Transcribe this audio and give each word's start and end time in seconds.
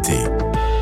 l'actualité. 0.00 0.30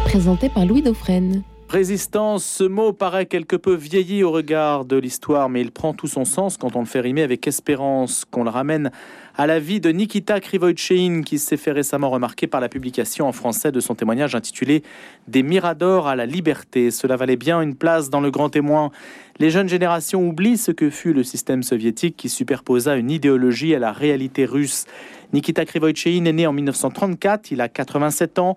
Présenté 0.05 0.49
par 0.49 0.67
Louis 0.67 0.83
Dauphren. 0.83 1.43
Résistance, 1.69 2.47
ce 2.47 2.65
mot 2.65 2.95
paraît 2.95 3.27
quelque 3.27 3.55
peu 3.55 3.75
vieilli 3.75 4.23
au 4.23 4.31
regard 4.31 4.87
de 4.87 4.97
l'histoire, 4.97 5.51
mais 5.51 5.61
il 5.61 5.71
prend 5.71 5.93
tout 5.93 6.07
son 6.07 6.25
sens 6.25 6.57
quand 6.57 6.77
on 6.77 6.81
le 6.81 6.87
fait 6.87 7.01
rimer 7.01 7.23
avec 7.23 7.47
espérance, 7.47 8.25
qu'on 8.25 8.43
le 8.43 8.49
ramène 8.49 8.91
à 9.37 9.47
la 9.47 9.61
vie 9.61 9.79
de 9.79 9.91
Nikita 9.91 10.41
Krivoïtchein, 10.41 11.23
qui 11.25 11.39
s'est 11.39 11.59
fait 11.59 11.73
récemment 11.73 12.09
remarquer 12.09 12.47
par 12.47 12.63
la 12.63 12.71
publication 12.71 13.29
en 13.29 13.33
français 13.33 13.71
de 13.71 13.81
son 13.81 13.95
témoignage 13.95 14.35
intitulé 14.35 14.83
Des 15.29 15.43
miradors 15.43 16.09
à 16.09 16.17
la 16.17 16.25
liberté. 16.25 16.91
Cela 16.91 17.17
valait 17.17 17.37
bien 17.37 17.61
une 17.61 17.75
place 17.75 18.09
dans 18.09 18.23
le 18.23 18.31
grand 18.31 18.49
témoin. 18.49 18.91
Les 19.41 19.51
jeunes 19.51 19.69
générations 19.69 20.27
oublient 20.27 20.59
ce 20.59 20.73
que 20.73 20.91
fut 20.91 21.13
le 21.13 21.23
système 21.23 21.63
soviétique 21.63 22.17
qui 22.17 22.29
superposa 22.29 22.97
une 22.97 23.09
idéologie 23.09 23.73
à 23.73 23.79
la 23.79 23.93
réalité 23.93 24.45
russe. 24.45 24.85
Nikita 25.33 25.65
Krivoïtchein 25.65 26.25
est 26.25 26.33
né 26.33 26.45
en 26.49 26.53
1934, 26.53 27.53
il 27.53 27.61
a 27.61 27.69
87 27.69 28.41
ans, 28.41 28.57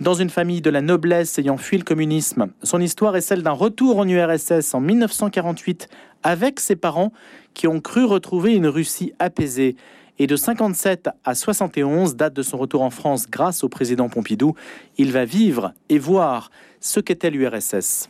dans 0.00 0.14
une 0.14 0.30
famille 0.30 0.62
de 0.62 0.70
la 0.70 0.80
noblesse 0.80 1.38
ayant 1.38 1.58
fui 1.58 1.76
le 1.76 1.84
communisme. 1.84 2.46
Son 2.62 2.80
histoire 2.80 3.14
est 3.16 3.20
celle 3.20 3.42
d'un 3.42 3.52
retour 3.52 3.98
en 3.98 4.08
URSS 4.08 4.72
en 4.72 4.80
1948 4.80 5.88
avec 6.22 6.60
ses 6.60 6.76
parents 6.76 7.12
qui 7.52 7.68
ont 7.68 7.80
cru 7.80 8.04
retrouver 8.04 8.54
une 8.54 8.68
Russie 8.68 9.12
apaisée. 9.18 9.76
Et 10.18 10.26
de 10.26 10.36
57 10.36 11.10
à 11.24 11.34
71, 11.34 12.16
date 12.16 12.32
de 12.32 12.42
son 12.42 12.56
retour 12.56 12.80
en 12.80 12.90
France 12.90 13.28
grâce 13.28 13.64
au 13.64 13.68
président 13.68 14.08
Pompidou, 14.08 14.54
il 14.96 15.12
va 15.12 15.26
vivre 15.26 15.74
et 15.90 15.98
voir 15.98 16.50
ce 16.80 17.00
qu'était 17.00 17.30
l'URSS. 17.30 18.08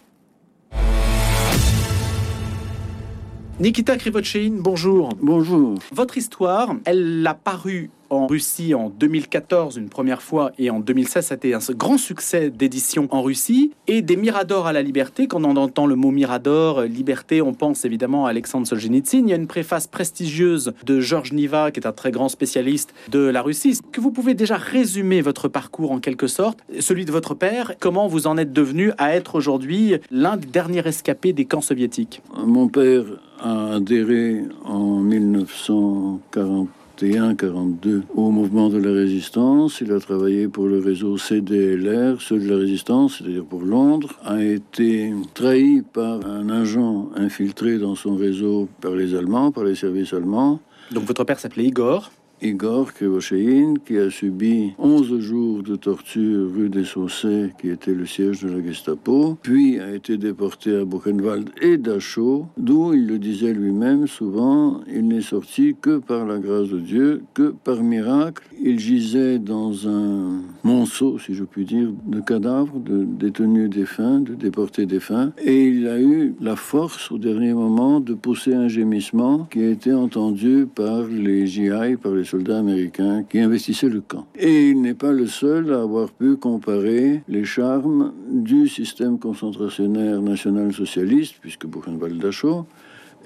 Nikita 3.62 3.96
Krivochein, 3.96 4.54
bonjour. 4.58 5.10
Bonjour. 5.22 5.78
Votre 5.92 6.18
histoire, 6.18 6.74
elle 6.84 7.24
a 7.24 7.34
paru 7.34 7.90
en 8.12 8.26
Russie 8.26 8.74
en 8.74 8.90
2014 8.90 9.76
une 9.78 9.88
première 9.88 10.22
fois 10.22 10.52
et 10.58 10.68
en 10.70 10.80
2016 10.80 11.26
ça 11.26 11.34
a 11.34 11.36
été 11.36 11.54
un 11.54 11.60
grand 11.70 11.96
succès 11.96 12.50
d'édition 12.50 13.08
en 13.10 13.22
Russie 13.22 13.72
et 13.86 14.02
des 14.02 14.16
Miradors 14.16 14.66
à 14.66 14.72
la 14.72 14.82
liberté. 14.82 15.26
Quand 15.26 15.42
on 15.44 15.56
entend 15.56 15.86
le 15.86 15.94
mot 15.94 16.10
Mirador 16.10 16.80
euh, 16.80 16.86
liberté 16.86 17.40
on 17.40 17.54
pense 17.54 17.86
évidemment 17.86 18.26
à 18.26 18.30
Alexandre 18.30 18.66
Solzhenitsyn. 18.66 19.26
Il 19.26 19.30
y 19.30 19.32
a 19.32 19.36
une 19.36 19.46
préface 19.46 19.86
prestigieuse 19.86 20.74
de 20.84 21.00
Georges 21.00 21.32
Niva 21.32 21.70
qui 21.70 21.80
est 21.80 21.86
un 21.86 21.92
très 21.92 22.10
grand 22.10 22.28
spécialiste 22.28 22.92
de 23.10 23.20
la 23.20 23.40
Russie. 23.40 23.80
Que 23.92 24.02
vous 24.02 24.10
pouvez 24.10 24.34
déjà 24.34 24.56
résumer 24.56 25.22
votre 25.22 25.48
parcours 25.48 25.92
en 25.92 25.98
quelque 25.98 26.26
sorte 26.26 26.58
celui 26.80 27.06
de 27.06 27.12
votre 27.12 27.34
père? 27.34 27.72
Comment 27.80 28.08
vous 28.08 28.26
en 28.26 28.36
êtes 28.36 28.52
devenu 28.52 28.92
à 28.98 29.14
être 29.14 29.36
aujourd'hui 29.36 29.94
l'un 30.10 30.36
des 30.36 30.48
derniers 30.48 30.82
rescapés 30.82 31.32
des 31.32 31.46
camps 31.46 31.62
soviétiques? 31.62 32.20
Mon 32.44 32.68
père 32.68 33.04
a 33.40 33.76
adhéré 33.76 34.42
en 34.64 34.98
1940 34.98 36.68
41-42 37.02 38.02
au 38.14 38.30
mouvement 38.30 38.68
de 38.68 38.78
la 38.78 38.92
résistance. 38.92 39.80
Il 39.80 39.92
a 39.92 39.98
travaillé 39.98 40.48
pour 40.48 40.66
le 40.66 40.78
réseau 40.78 41.18
CDLR, 41.18 42.20
ceux 42.20 42.38
de 42.38 42.48
la 42.48 42.56
résistance, 42.56 43.18
c'est-à-dire 43.18 43.44
pour 43.44 43.62
Londres, 43.62 44.10
a 44.24 44.42
été 44.42 45.12
trahi 45.34 45.82
par 45.82 46.24
un 46.26 46.48
agent 46.48 47.10
infiltré 47.16 47.78
dans 47.78 47.94
son 47.94 48.14
réseau 48.14 48.68
par 48.80 48.92
les 48.92 49.14
Allemands, 49.14 49.50
par 49.50 49.64
les 49.64 49.74
services 49.74 50.12
allemands. 50.12 50.60
Donc 50.92 51.04
votre 51.04 51.24
père 51.24 51.40
s'appelait 51.40 51.64
Igor 51.64 52.10
Igor 52.42 52.92
Krivoshein, 52.92 53.74
qui 53.84 53.96
a 53.98 54.10
subi 54.10 54.74
11 54.76 55.20
jours 55.20 55.62
de 55.62 55.76
torture 55.76 56.50
rue 56.52 56.68
des 56.68 56.84
Saussets, 56.84 57.52
qui 57.60 57.68
était 57.68 57.94
le 57.94 58.04
siège 58.04 58.42
de 58.42 58.48
la 58.48 58.60
Gestapo, 58.66 59.38
puis 59.42 59.78
a 59.78 59.94
été 59.94 60.16
déporté 60.16 60.74
à 60.74 60.84
Buchenwald 60.84 61.50
et 61.60 61.76
Dachau, 61.76 62.46
d'où 62.56 62.94
il 62.94 63.06
le 63.06 63.20
disait 63.20 63.52
lui-même 63.52 64.08
souvent, 64.08 64.80
il 64.92 65.06
n'est 65.06 65.20
sorti 65.20 65.76
que 65.80 65.98
par 65.98 66.26
la 66.26 66.38
grâce 66.38 66.68
de 66.68 66.80
Dieu, 66.80 67.22
que 67.32 67.54
par 67.62 67.80
miracle. 67.84 68.42
Il 68.64 68.78
gisait 68.78 69.40
dans 69.40 69.88
un 69.88 70.40
monceau, 70.62 71.18
si 71.18 71.34
je 71.34 71.42
puis 71.42 71.64
dire, 71.64 71.88
de 72.06 72.20
cadavres, 72.20 72.78
de 72.78 73.02
détenus 73.02 73.68
défunts, 73.68 74.20
de 74.20 74.34
déportés 74.34 74.86
défunts, 74.86 75.32
et 75.44 75.66
il 75.66 75.88
a 75.88 76.00
eu 76.00 76.36
la 76.40 76.54
force 76.54 77.10
au 77.10 77.18
dernier 77.18 77.54
moment 77.54 77.98
de 77.98 78.14
pousser 78.14 78.54
un 78.54 78.68
gémissement 78.68 79.48
qui 79.50 79.64
a 79.64 79.68
été 79.68 79.92
entendu 79.92 80.68
par 80.72 81.02
les 81.08 81.44
GI, 81.48 81.96
par 82.00 82.12
les 82.12 82.22
soldats 82.22 82.60
américains 82.60 83.24
qui 83.24 83.40
investissaient 83.40 83.88
le 83.88 84.00
camp. 84.00 84.26
Et 84.38 84.68
il 84.68 84.80
n'est 84.80 84.94
pas 84.94 85.10
le 85.10 85.26
seul 85.26 85.72
à 85.72 85.82
avoir 85.82 86.10
pu 86.10 86.36
comparer 86.36 87.24
les 87.26 87.44
charmes 87.44 88.12
du 88.30 88.68
système 88.68 89.18
concentrationnaire 89.18 90.22
national-socialiste, 90.22 91.34
puisque 91.40 91.66
Buchenwald 91.66 92.22
Dachau, 92.22 92.66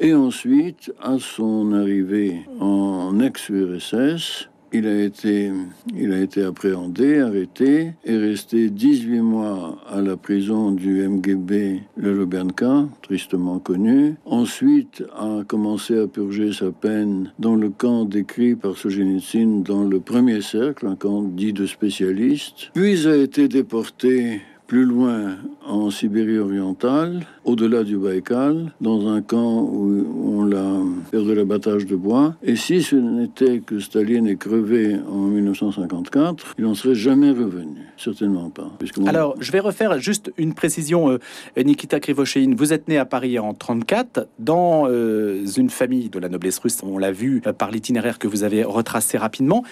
et 0.00 0.14
ensuite 0.14 0.94
à 0.98 1.18
son 1.18 1.74
arrivée 1.74 2.40
en 2.58 3.20
ex-URSS, 3.20 4.48
il 4.76 4.86
a, 4.86 5.02
été, 5.02 5.50
il 5.94 6.12
a 6.12 6.20
été 6.20 6.42
appréhendé, 6.42 7.20
arrêté 7.20 7.92
et 8.04 8.16
resté 8.16 8.68
18 8.68 9.20
mois 9.20 9.78
à 9.88 10.02
la 10.02 10.16
prison 10.16 10.70
du 10.70 11.08
MGB, 11.08 11.80
le 11.96 12.18
Lubyanka, 12.18 12.86
tristement 13.02 13.58
connu. 13.58 14.16
Ensuite, 14.26 15.02
a 15.16 15.42
commencé 15.46 15.98
à 15.98 16.06
purger 16.06 16.52
sa 16.52 16.70
peine 16.72 17.32
dans 17.38 17.54
le 17.54 17.70
camp 17.70 18.04
décrit 18.04 18.54
par 18.54 18.76
Solzhenitsyn 18.76 19.62
dans 19.62 19.84
le 19.84 20.00
premier 20.00 20.42
cercle, 20.42 20.86
un 20.86 20.96
camp 20.96 21.22
dit 21.22 21.52
de 21.52 21.66
spécialistes. 21.66 22.70
Puis 22.74 23.06
a 23.06 23.16
été 23.16 23.48
déporté 23.48 24.42
plus 24.66 24.84
loin 24.84 25.36
en 25.66 25.90
Sibérie 25.90 26.38
orientale, 26.38 27.26
au-delà 27.44 27.84
du 27.84 27.96
Baïkal, 27.96 28.72
dans 28.80 29.08
un 29.08 29.20
camp 29.20 29.60
où 29.60 30.38
on 30.38 30.44
l'a 30.44 30.80
de 31.12 31.32
l'abattage 31.32 31.86
de 31.86 31.96
bois. 31.96 32.34
Et 32.42 32.56
si 32.56 32.82
ce 32.82 32.96
n'était 32.96 33.60
que 33.60 33.78
Staline 33.80 34.26
est 34.26 34.36
crevé 34.36 34.96
en 35.10 35.18
1954, 35.18 36.54
il 36.58 36.64
n'en 36.64 36.74
serait 36.74 36.94
jamais 36.94 37.30
revenu. 37.30 37.86
Certainement 37.96 38.50
pas. 38.50 38.70
Alors, 39.06 39.34
je 39.40 39.50
vais 39.52 39.60
refaire 39.60 39.98
juste 39.98 40.32
une 40.36 40.54
précision, 40.54 41.10
euh, 41.10 41.18
Nikita 41.56 41.98
Krivoshein. 41.98 42.54
Vous 42.56 42.72
êtes 42.72 42.88
né 42.88 42.98
à 42.98 43.04
Paris 43.04 43.38
en 43.38 43.54
34, 43.54 44.28
dans 44.38 44.86
euh, 44.86 45.44
une 45.56 45.70
famille 45.70 46.08
de 46.10 46.18
la 46.18 46.28
noblesse 46.28 46.58
russe. 46.58 46.78
On 46.82 46.98
l'a 46.98 47.12
vu 47.12 47.42
euh, 47.46 47.52
par 47.52 47.70
l'itinéraire 47.70 48.18
que 48.18 48.28
vous 48.28 48.42
avez 48.42 48.64
retracé 48.64 49.16
rapidement. 49.18 49.64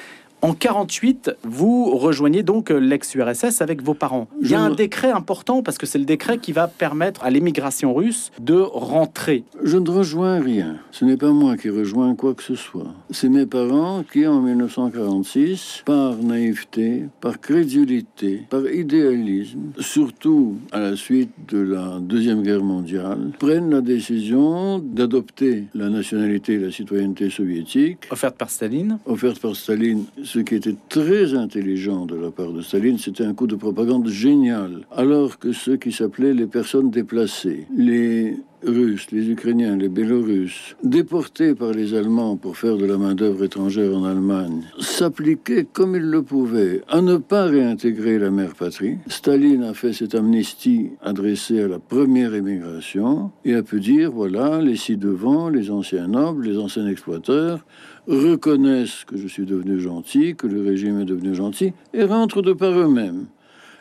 En 0.44 0.52
48, 0.52 1.38
vous 1.42 1.96
rejoignez 1.96 2.42
donc 2.42 2.68
l'ex-URSS 2.68 3.62
avec 3.62 3.82
vos 3.82 3.94
parents. 3.94 4.28
Il 4.42 4.50
y 4.50 4.54
a 4.54 4.60
un 4.60 4.68
décret 4.68 5.10
important 5.10 5.62
parce 5.62 5.78
que 5.78 5.86
c'est 5.86 5.98
le 5.98 6.04
décret 6.04 6.36
qui 6.36 6.52
va 6.52 6.68
permettre 6.68 7.24
à 7.24 7.30
l'émigration 7.30 7.94
russe 7.94 8.30
de 8.42 8.58
rentrer. 8.60 9.44
Je 9.62 9.78
ne 9.78 9.88
rejoins 9.88 10.40
rien. 10.40 10.76
Ce 10.90 11.06
n'est 11.06 11.16
pas 11.16 11.30
moi 11.30 11.56
qui 11.56 11.70
rejoins 11.70 12.14
quoi 12.14 12.34
que 12.34 12.42
ce 12.42 12.56
soit. 12.56 12.92
C'est 13.10 13.30
mes 13.30 13.46
parents 13.46 14.02
qui, 14.02 14.26
en 14.26 14.42
1946, 14.42 15.84
par 15.86 16.16
naïveté, 16.16 17.04
par 17.22 17.40
crédulité, 17.40 18.42
par 18.50 18.66
idéalisme, 18.66 19.72
surtout 19.78 20.58
à 20.72 20.80
la 20.80 20.94
suite 20.94 21.30
de 21.48 21.56
la 21.56 22.00
Deuxième 22.00 22.42
Guerre 22.42 22.62
mondiale, 22.62 23.30
prennent 23.38 23.70
la 23.70 23.80
décision 23.80 24.78
d'adopter 24.78 25.64
la 25.74 25.88
nationalité 25.88 26.52
et 26.52 26.58
la 26.58 26.70
citoyenneté 26.70 27.30
soviétique. 27.30 28.00
Offerte 28.10 28.36
par 28.36 28.50
Staline 28.50 28.98
Offerte 29.06 29.38
par 29.38 29.56
Staline 29.56 30.04
ce 30.34 30.40
qui 30.40 30.56
était 30.56 30.74
très 30.88 31.34
intelligent 31.34 32.06
de 32.06 32.16
la 32.16 32.32
part 32.32 32.50
de 32.50 32.60
Staline, 32.60 32.98
c'était 32.98 33.24
un 33.24 33.34
coup 33.34 33.46
de 33.46 33.54
propagande 33.54 34.08
génial. 34.08 34.84
Alors 34.90 35.38
que 35.38 35.52
ceux 35.52 35.76
qui 35.76 35.92
s'appelaient 35.92 36.34
les 36.34 36.48
personnes 36.48 36.90
déplacées, 36.90 37.68
les 37.76 38.38
Russes, 38.66 39.10
les 39.12 39.28
Ukrainiens, 39.28 39.76
les 39.76 39.88
Bélorusses, 39.88 40.76
déportés 40.82 41.54
par 41.54 41.72
les 41.72 41.94
Allemands 41.94 42.36
pour 42.36 42.56
faire 42.56 42.76
de 42.76 42.86
la 42.86 42.96
main-d'œuvre 42.96 43.44
étrangère 43.44 43.96
en 43.96 44.04
Allemagne, 44.04 44.62
s'appliquaient 44.78 45.66
comme 45.70 45.94
ils 45.94 46.02
le 46.02 46.22
pouvaient 46.22 46.82
à 46.88 47.00
ne 47.00 47.16
pas 47.16 47.44
réintégrer 47.44 48.18
la 48.18 48.30
mère 48.30 48.54
patrie. 48.54 48.98
Staline 49.06 49.64
a 49.64 49.74
fait 49.74 49.92
cette 49.92 50.14
amnistie 50.14 50.90
adressée 51.02 51.62
à 51.62 51.68
la 51.68 51.78
première 51.78 52.34
émigration 52.34 53.30
et 53.44 53.54
a 53.54 53.62
pu 53.62 53.80
dire 53.80 54.10
voilà, 54.10 54.60
les 54.60 54.76
ci-devant, 54.76 55.48
les 55.48 55.70
anciens 55.70 56.08
nobles, 56.08 56.46
les 56.46 56.58
anciens 56.58 56.86
exploiteurs, 56.86 57.64
reconnaissent 58.06 59.04
que 59.04 59.16
je 59.16 59.26
suis 59.26 59.46
devenu 59.46 59.80
gentil, 59.80 60.34
que 60.36 60.46
le 60.46 60.62
régime 60.62 61.00
est 61.00 61.06
devenu 61.06 61.34
gentil, 61.34 61.72
et 61.92 62.04
rentrent 62.04 62.42
de 62.42 62.52
par 62.52 62.72
eux-mêmes. 62.72 63.26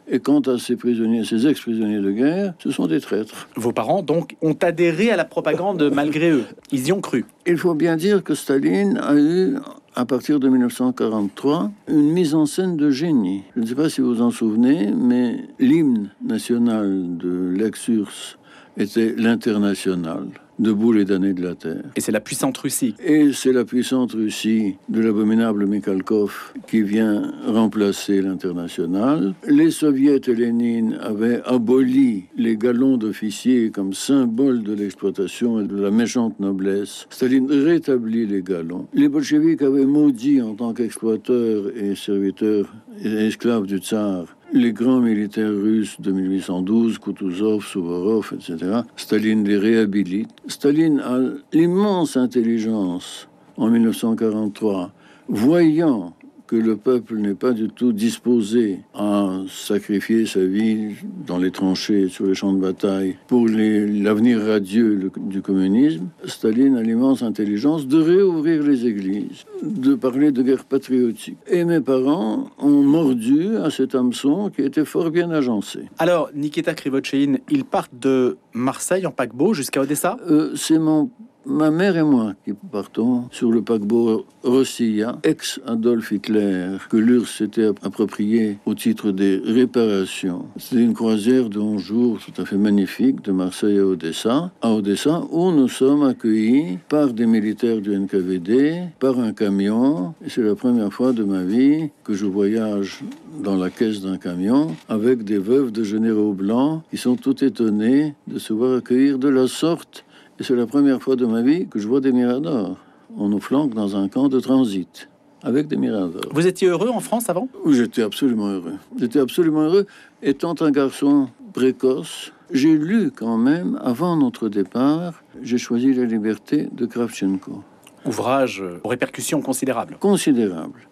Et 0.07 0.19
quant 0.19 0.41
à 0.41 0.57
ces 0.57 0.75
prisonniers, 0.75 1.23
ces 1.23 1.47
ex-prisonniers 1.47 2.01
de 2.01 2.11
guerre, 2.11 2.53
ce 2.59 2.71
sont 2.71 2.87
des 2.87 2.99
traîtres. 2.99 3.47
Vos 3.55 3.71
parents, 3.71 4.03
donc, 4.03 4.35
ont 4.41 4.57
adhéré 4.61 5.11
à 5.11 5.15
la 5.15 5.25
propagande 5.25 5.89
malgré 5.93 6.31
eux. 6.31 6.45
Ils 6.71 6.87
y 6.87 6.91
ont 6.91 7.01
cru. 7.01 7.25
Il 7.45 7.57
faut 7.57 7.73
bien 7.73 7.95
dire 7.95 8.23
que 8.23 8.35
Staline 8.35 8.97
a 8.97 9.15
eu, 9.15 9.55
à 9.95 10.05
partir 10.05 10.39
de 10.39 10.49
1943, 10.49 11.71
une 11.87 12.11
mise 12.11 12.35
en 12.35 12.45
scène 12.45 12.75
de 12.77 12.89
génie. 12.89 13.43
Je 13.55 13.61
ne 13.61 13.65
sais 13.65 13.75
pas 13.75 13.89
si 13.89 14.01
vous 14.01 14.15
vous 14.15 14.21
en 14.21 14.31
souvenez, 14.31 14.91
mais 14.95 15.47
l'hymne 15.59 16.11
national 16.23 17.17
de 17.17 17.53
l'ex-URSS 17.55 18.37
était 18.77 19.13
l'international 19.17 20.25
debout 20.59 20.91
les 20.91 21.05
damnés 21.05 21.33
de 21.33 21.43
la 21.43 21.55
terre. 21.55 21.83
Et 21.95 22.01
c'est 22.01 22.11
la 22.11 22.19
puissante 22.19 22.57
Russie. 22.57 22.95
Et 23.03 23.33
c'est 23.33 23.53
la 23.53 23.65
puissante 23.65 24.13
Russie 24.13 24.75
de 24.89 25.01
l'abominable 25.01 25.65
Mikhalkov 25.65 26.53
qui 26.67 26.81
vient 26.81 27.31
remplacer 27.45 28.21
l'international. 28.21 29.33
Les 29.47 29.71
soviets 29.71 30.21
et 30.27 30.35
Lénine 30.35 30.97
avaient 31.01 31.41
aboli 31.45 32.25
les 32.37 32.57
galons 32.57 32.97
d'officiers 32.97 33.71
comme 33.71 33.93
symbole 33.93 34.63
de 34.63 34.73
l'exploitation 34.73 35.61
et 35.61 35.67
de 35.67 35.79
la 35.79 35.91
méchante 35.91 36.39
noblesse. 36.39 37.07
Staline 37.09 37.51
rétablit 37.51 38.25
les 38.25 38.41
galons. 38.41 38.87
Les 38.93 39.09
bolcheviks 39.09 39.61
avaient 39.61 39.85
maudit 39.85 40.41
en 40.41 40.55
tant 40.55 40.73
qu'exploiteurs 40.73 41.65
et 41.75 41.95
serviteurs 41.95 42.73
et 43.03 43.27
esclaves 43.27 43.65
du 43.65 43.77
tsar 43.77 44.25
les 44.53 44.71
grands 44.71 44.99
militaires 44.99 45.49
russes 45.49 45.99
de 45.99 46.11
1812, 46.11 46.99
Kutuzov, 46.99 47.65
Suvorov, 47.65 48.33
etc., 48.35 48.81
Staline 48.95 49.43
les 49.43 49.57
réhabilite. 49.57 50.29
Staline 50.47 50.99
a 50.99 51.19
l'immense 51.51 52.15
intelligence 52.15 53.27
en 53.57 53.69
1943, 53.69 54.91
voyant 55.27 56.13
que 56.47 56.55
le 56.55 56.75
peuple 56.75 57.15
n'est 57.17 57.35
pas 57.35 57.51
du 57.51 57.69
tout 57.69 57.93
disposé 57.93 58.79
à 58.93 59.41
sacrifier 59.49 60.25
sa 60.25 60.43
vie 60.43 60.95
dans 61.25 61.37
les 61.37 61.51
tranchées, 61.51 62.09
sur 62.09 62.25
les 62.25 62.35
champs 62.35 62.53
de 62.53 62.59
bataille, 62.59 63.15
pour 63.27 63.47
l'avenir 63.47 64.39
radieux 64.41 65.11
du 65.17 65.41
communisme, 65.41 66.09
Staline 66.25 66.75
a 66.75 66.81
l'immense 66.81 67.23
intelligence 67.23 67.87
de 67.87 67.99
réouvrir 67.99 68.63
les 68.63 68.85
églises, 68.85 69.45
de 69.61 69.95
parler 69.95 70.31
de 70.31 70.41
guerre 70.41 70.65
patriotique. 70.65 71.37
Et 71.47 71.63
mes 71.65 71.81
parents 71.81 72.49
ont 72.59 72.83
mordu 72.83 73.57
à 73.57 73.69
cet 73.69 73.95
hameçon 73.95 74.49
qui 74.49 74.61
était 74.61 74.85
fort 74.85 75.09
bien 75.11 75.31
agencé. 75.31 75.89
Alors, 75.97 76.29
Nikita 76.35 76.73
Krivotchein, 76.73 77.37
il 77.49 77.65
part 77.65 77.87
de 77.93 78.37
Marseille 78.53 79.05
en 79.05 79.11
paquebot 79.11 79.53
jusqu'à 79.53 79.81
Odessa? 79.81 80.17
Euh, 80.29 80.51
C'est 80.55 80.79
mon 80.79 81.09
Ma 81.45 81.71
mère 81.71 81.97
et 81.97 82.03
moi 82.03 82.35
qui 82.45 82.53
partons 82.53 83.25
sur 83.31 83.51
le 83.51 83.61
paquebot 83.61 84.25
Rossilla, 84.43 85.19
ex-Adolf 85.23 86.13
Hitler, 86.13 86.77
que 86.89 86.95
l'URSS 86.95 87.37
s'était 87.37 87.67
approprié 87.83 88.59
au 88.65 88.73
titre 88.73 89.11
des 89.11 89.41
réparations. 89.43 90.45
C'est 90.57 90.77
une 90.77 90.93
croisière 90.93 91.49
de 91.49 91.59
11 91.59 91.81
jours 91.81 92.19
tout 92.19 92.41
à 92.41 92.45
fait 92.45 92.55
magnifique 92.55 93.21
de 93.25 93.33
Marseille 93.33 93.77
à 93.77 93.85
Odessa, 93.85 94.51
à 94.61 94.71
Odessa 94.71 95.21
où 95.31 95.51
nous 95.51 95.67
sommes 95.67 96.03
accueillis 96.03 96.77
par 96.87 97.11
des 97.11 97.25
militaires 97.25 97.81
du 97.81 97.91
NKVD, 97.91 98.83
par 98.99 99.19
un 99.19 99.33
camion. 99.33 100.13
C'est 100.25 100.43
la 100.43 100.55
première 100.55 100.93
fois 100.93 101.11
de 101.11 101.25
ma 101.25 101.43
vie 101.43 101.89
que 102.05 102.13
je 102.13 102.25
voyage 102.25 103.03
dans 103.43 103.57
la 103.57 103.69
caisse 103.69 103.99
d'un 103.99 104.17
camion 104.17 104.67
avec 104.87 105.25
des 105.25 105.39
veuves 105.39 105.73
de 105.73 105.83
généraux 105.83 106.31
blancs 106.31 106.83
qui 106.89 106.95
sont 106.95 107.17
tout 107.17 107.43
étonnés 107.43 108.13
de 108.27 108.39
se 108.39 108.53
voir 108.53 108.77
accueillir 108.77 109.19
de 109.19 109.27
la 109.27 109.47
sorte 109.47 110.05
et 110.39 110.43
c'est 110.43 110.55
la 110.55 110.65
première 110.65 111.01
fois 111.01 111.15
de 111.15 111.25
ma 111.25 111.41
vie 111.41 111.67
que 111.67 111.79
je 111.79 111.87
vois 111.87 112.01
des 112.01 112.11
miradors. 112.11 112.77
On 113.17 113.29
nous 113.29 113.39
flanque 113.39 113.73
dans 113.73 113.95
un 113.95 114.07
camp 114.07 114.29
de 114.29 114.39
transit 114.39 115.09
avec 115.43 115.67
des 115.67 115.75
miradors. 115.75 116.31
Vous 116.31 116.47
étiez 116.47 116.67
heureux 116.69 116.89
en 116.89 116.99
France 116.99 117.29
avant? 117.29 117.49
Oui, 117.65 117.75
j'étais 117.75 118.01
absolument 118.01 118.47
heureux. 118.47 118.75
J'étais 118.97 119.19
absolument 119.19 119.61
heureux. 119.61 119.85
Étant 120.21 120.55
un 120.61 120.71
garçon 120.71 121.27
précoce, 121.53 122.31
j'ai 122.51 122.75
lu 122.77 123.11
quand 123.11 123.37
même, 123.37 123.79
avant 123.83 124.15
notre 124.15 124.49
départ, 124.49 125.21
j'ai 125.41 125.57
choisi 125.57 125.93
la 125.93 126.05
liberté 126.05 126.69
de 126.71 126.85
Kravchenko. 126.85 127.61
Ouvrage 128.05 128.63
aux 128.83 128.87
répercussions 128.87 129.41
considérables. 129.41 129.97
Considérables. 129.99 130.87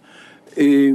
Et 0.58 0.94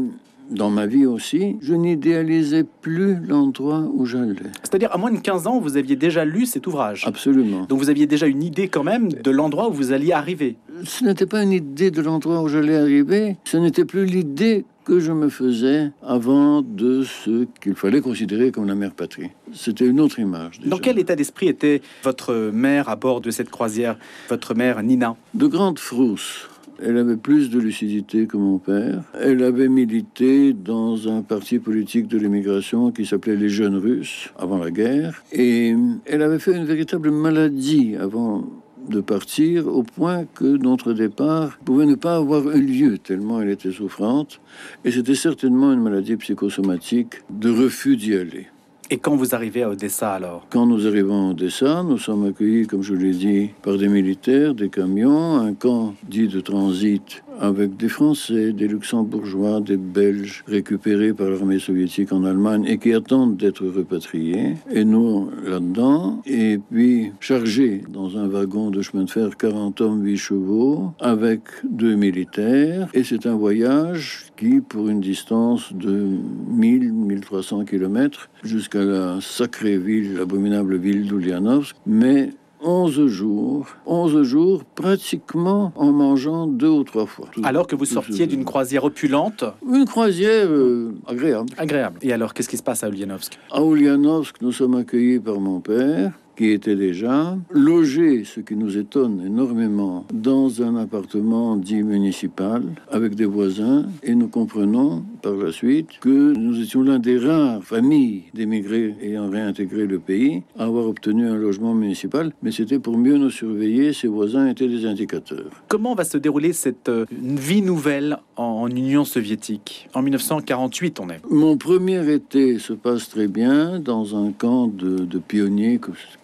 dans 0.51 0.71
ma 0.71 0.87
vie 0.87 1.07
aussi, 1.07 1.57
je 1.61 1.75
n'idéalisais 1.75 2.65
plus 2.65 3.17
l'endroit 3.27 3.89
où 3.93 4.07
j'allais. 4.07 4.35
C'est-à-dire, 4.63 4.93
à 4.93 4.99
moins 4.99 5.11
de 5.11 5.19
15 5.19 5.47
ans, 5.47 5.61
vous 5.61 5.77
aviez 5.77 5.97
déjà 5.97 6.25
lu 6.25 6.47
cet 6.47 6.67
ouvrage 6.67 7.05
Absolument. 7.07 7.65
Donc 7.69 7.79
vous 7.79 7.91
aviez 7.91 8.07
déjà 8.07 8.27
une 8.27 8.43
idée 8.43 8.69
quand 8.69 8.85
même 8.85 9.13
de 9.13 9.31
l'endroit 9.31 9.69
où 9.69 9.73
vous 9.73 9.93
alliez 9.93 10.13
arriver 10.13 10.57
Ce 10.85 11.05
n'était 11.05 11.27
pas 11.27 11.43
une 11.43 11.53
idée 11.53 11.91
de 11.91 12.01
l'endroit 12.03 12.43
où 12.43 12.49
j'allais 12.49 12.77
arriver, 12.77 13.37
ce 13.45 13.57
n'était 13.57 13.85
plus 13.85 14.05
l'idée 14.05 14.65
que 14.85 15.01
je 15.01 15.11
me 15.11 15.29
faisais 15.29 15.91
avant 16.07 16.63
de 16.63 17.03
ce 17.03 17.47
qu'il 17.61 17.75
fallait 17.75 18.01
considérer 18.01 18.53
comme 18.53 18.69
la 18.69 18.77
mère 18.77 18.93
patrie. 18.93 19.31
C'était 19.53 19.85
une 19.85 19.99
autre 19.99 20.21
image. 20.21 20.61
Dans 20.65 20.79
quel 20.79 21.01
état 21.01 21.17
d'esprit 21.17 21.49
était 21.49 21.83
votre 22.05 22.51
mère 22.53 22.89
à 22.89 22.95
bord 22.95 23.21
de 23.21 23.33
cette 23.33 23.51
croisière, 23.51 23.99
votre 24.29 24.55
mère 24.55 24.81
Nina? 24.85 25.17
De 25.35 25.49
grande 25.49 25.81
frousse. 25.81 26.49
Elle 26.83 26.99
avait 26.99 27.17
plus 27.17 27.51
de 27.51 27.59
lucidité 27.59 28.27
que 28.27 28.37
mon 28.37 28.59
père. 28.59 29.03
Elle 29.19 29.43
avait 29.43 29.69
milité 29.69 30.53
dans 30.53 31.09
un 31.09 31.23
parti 31.23 31.59
politique 31.59 32.07
de 32.09 32.19
l'immigration 32.19 32.91
qui 32.91 33.07
s'appelait 33.07 33.37
les 33.37 33.49
Jeunes 33.49 33.77
Russes 33.77 34.31
avant 34.39 34.59
la 34.59 34.71
guerre. 34.71 35.23
Et 35.33 35.75
elle 36.05 36.23
avait 36.23 36.39
fait 36.39 36.55
une 36.55 36.65
véritable 36.65 37.11
maladie 37.11 37.97
avant 37.97 38.45
de 38.89 39.01
partir 39.01 39.67
au 39.67 39.83
point 39.83 40.25
que 40.35 40.45
notre 40.45 40.93
départ 40.93 41.59
pouvait 41.65 41.87
ne 41.87 41.95
pas 41.95 42.17
avoir 42.17 42.49
eu 42.51 42.61
lieu 42.61 42.99
tellement 42.99 43.41
elle 43.41 43.51
était 43.51 43.73
souffrante. 43.73 44.41
Et 44.85 44.91
c'était 44.91 45.15
certainement 45.15 45.73
une 45.73 45.83
maladie 45.83 46.17
psychosomatique 46.17 47.15
de 47.31 47.51
refus 47.51 47.97
d'y 47.97 48.15
aller. 48.15 48.47
Et 48.89 48.99
quand 48.99 49.17
vous 49.17 49.35
arrivez 49.35 49.65
à 49.65 49.71
Odessa 49.71 50.13
alors? 50.13 50.47
Quand 50.49 50.65
nous 50.65 50.87
arrivons 50.87 51.29
à 51.29 51.31
Odessa, 51.33 51.83
nous 51.83 51.99
sommes 51.99 52.27
accueillis, 52.27 52.69
comme 52.69 52.83
je 52.83 52.95
l'ai 52.95 53.11
dit, 53.11 53.51
par 53.63 53.77
des 53.77 53.89
militaires, 53.89 54.55
des 54.55 54.69
camions, 54.69 55.39
un 55.39 55.55
camp 55.55 55.95
dit 56.09 56.29
de 56.29 56.41
transit 56.41 57.25
avec 57.41 57.77
des 57.77 57.89
Français, 57.89 58.53
des 58.53 58.69
Luxembourgeois, 58.69 59.61
des 59.61 59.77
Belges 59.77 60.45
récupérés 60.47 61.13
par 61.13 61.29
l'armée 61.31 61.59
soviétique 61.59 62.13
en 62.13 62.25
Allemagne 62.25 62.65
et 62.67 62.79
qui 62.79 62.93
attendent 62.93 63.37
d'être 63.37 63.67
repatriés. 63.67 64.55
Et 64.73 64.85
nous, 64.85 65.29
là-dedans, 65.45 66.23
et 66.27 66.59
puis 66.71 67.13
chargés 67.21 67.83
dans 67.89 68.17
un 68.17 68.29
wagon 68.29 68.71
de 68.71 68.83
chemin 68.83 69.05
de 69.05 69.11
fer 69.11 69.37
40 69.37 69.81
hommes, 69.81 70.05
8 70.05 70.17
chevaux, 70.17 70.93
avec 71.01 71.41
deux 71.69 71.95
militaires. 71.95 72.89
Et 72.95 73.05
c'est 73.05 73.27
un 73.27 73.35
voyage 73.35 74.27
qui, 74.37 74.61
pour 74.61 74.89
une 74.89 75.01
distance 75.01 75.73
de 75.73 76.07
1000-1300 76.53 77.65
km, 77.65 78.29
jusqu'à 78.43 78.85
la 78.85 79.19
sacrée 79.21 79.79
ville, 79.79 80.15
l'abominable 80.15 80.77
ville 80.77 81.07
d'Ulianovsk, 81.07 81.77
mais 81.87 82.31
11 82.67 83.07
jours, 83.07 83.69
11 83.87 84.23
jours 84.25 84.65
pratiquement 84.65 85.73
en 85.77 85.93
mangeant 85.93 86.49
deux 86.49 86.69
ou 86.69 86.83
trois 86.83 87.07
fois. 87.07 87.29
Alors 87.45 87.69
que 87.69 87.77
vous 87.77 87.85
sortiez 87.85 88.27
d'une 88.27 88.45
croisière 88.45 88.83
opulente 88.83 89.45
Une 89.65 89.85
croisière 89.85 90.49
euh, 90.49 90.93
agréable. 91.07 91.49
Agréable. 91.59 91.99
Et 92.03 92.13
alors, 92.13 92.35
qu'est-ce 92.35 92.49
qui 92.49 92.57
se 92.57 92.65
passe 92.65 92.83
à 92.83 92.89
Ulyanovsk? 92.89 93.39
À 93.53 93.63
Ulyanovsk, 93.63 94.41
nous 94.41 94.51
sommes 94.51 94.75
accueillis 94.75 95.21
par 95.21 95.39
mon 95.39 95.61
père, 95.61 96.11
qui 96.37 96.51
était 96.51 96.77
déjà 96.77 97.37
logé, 97.51 98.25
ce 98.25 98.41
qui 98.41 98.57
nous 98.57 98.77
étonne 98.77 99.23
énormément, 99.25 100.05
dans 100.13 100.63
un 100.63 100.77
appartement 100.77 101.57
dit 101.57 101.83
municipal 101.83 102.63
avec 102.91 103.15
des 103.15 103.25
voisins 103.25 103.87
et 104.03 104.15
nous 104.15 104.29
comprenons 104.29 105.05
par 105.23 105.35
la 105.35 105.51
suite 105.51 105.99
que 106.01 106.35
nous 106.35 106.61
étions 106.61 106.83
l'un 106.83 106.99
des 106.99 107.19
rares 107.19 107.65
familles 107.65 108.25
d'émigrés 108.35 108.95
ayant 109.03 109.31
réintégré 109.31 109.87
le 109.87 109.99
pays 109.99 110.43
à 110.59 110.65
avoir 110.65 110.87
obtenu 110.87 111.27
un 111.27 111.37
logement 111.37 111.75
municipal, 111.75 112.33
mais 112.43 112.53
c'était 112.53 112.79
pour 112.79 112.99
mieux 112.99 113.17
nous 113.17 113.31
surveiller, 113.31 113.93
ces 113.93 114.09
voisins 114.09 114.47
étaient 114.49 114.69
des 114.69 114.87
indicateurs. 114.87 115.51
Comment 115.69 115.95
va 115.95 116.05
se 116.05 116.19
dérouler 116.19 116.53
cette 116.53 116.89
euh, 116.89 117.07
vie 117.11 117.63
nouvelle 117.63 118.19
en 118.37 118.69
Union 118.69 119.05
soviétique? 119.05 119.89
En 119.95 120.03
1948, 120.03 121.01
on 121.01 121.09
est. 121.09 121.21
Mon 121.31 121.57
premier 121.57 122.13
été 122.13 122.59
se 122.59 122.75
passe 122.75 123.09
très 123.09 123.29
bien 123.29 123.81
dans 123.81 124.17
un 124.17 124.33
camp 124.33 124.67
de, 124.67 124.99
de 124.99 125.19
pionniers 125.19 125.79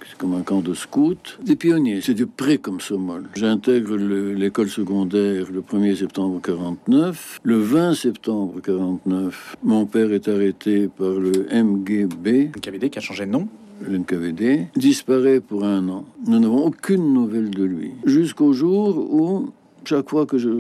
c'est 0.09 0.19
comme 0.19 0.35
un 0.35 0.43
camp 0.43 0.61
de 0.61 0.75
scouts. 0.75 1.39
Des 1.45 1.57
pionniers, 1.57 2.01
c'est 2.01 2.15
du 2.15 2.27
pré 2.27 2.59
comme 2.59 2.81
Somol. 2.81 3.25
J'intègre 3.35 3.97
l'école 3.97 4.69
secondaire 4.69 5.47
le 5.53 5.61
1er 5.61 5.97
septembre 5.97 6.41
49. 6.43 7.41
Le 7.43 7.59
20 7.59 7.95
septembre 7.95 8.61
49, 8.61 9.57
mon 9.63 9.87
père 9.87 10.13
est 10.13 10.29
arrêté 10.29 10.89
par 10.89 11.13
le 11.13 11.47
MGB. 11.53 12.51
NKVD 12.57 12.91
qui 12.91 12.99
a 12.99 13.03
changé 13.03 13.27
de 13.27 13.31
nom 13.31 13.49
le 13.81 13.99
NKVD, 13.99 14.69
disparaît 14.77 15.41
pour 15.41 15.65
un 15.65 15.89
an. 15.89 16.05
Nous 16.27 16.39
n'avons 16.39 16.67
aucune 16.67 17.13
nouvelle 17.13 17.51
de 17.51 17.65
lui. 17.65 17.91
Jusqu'au 18.05 18.53
jour 18.53 18.97
où, 18.97 19.51
chaque 19.85 20.09
fois 20.09 20.25
que, 20.27 20.39
je, 20.39 20.51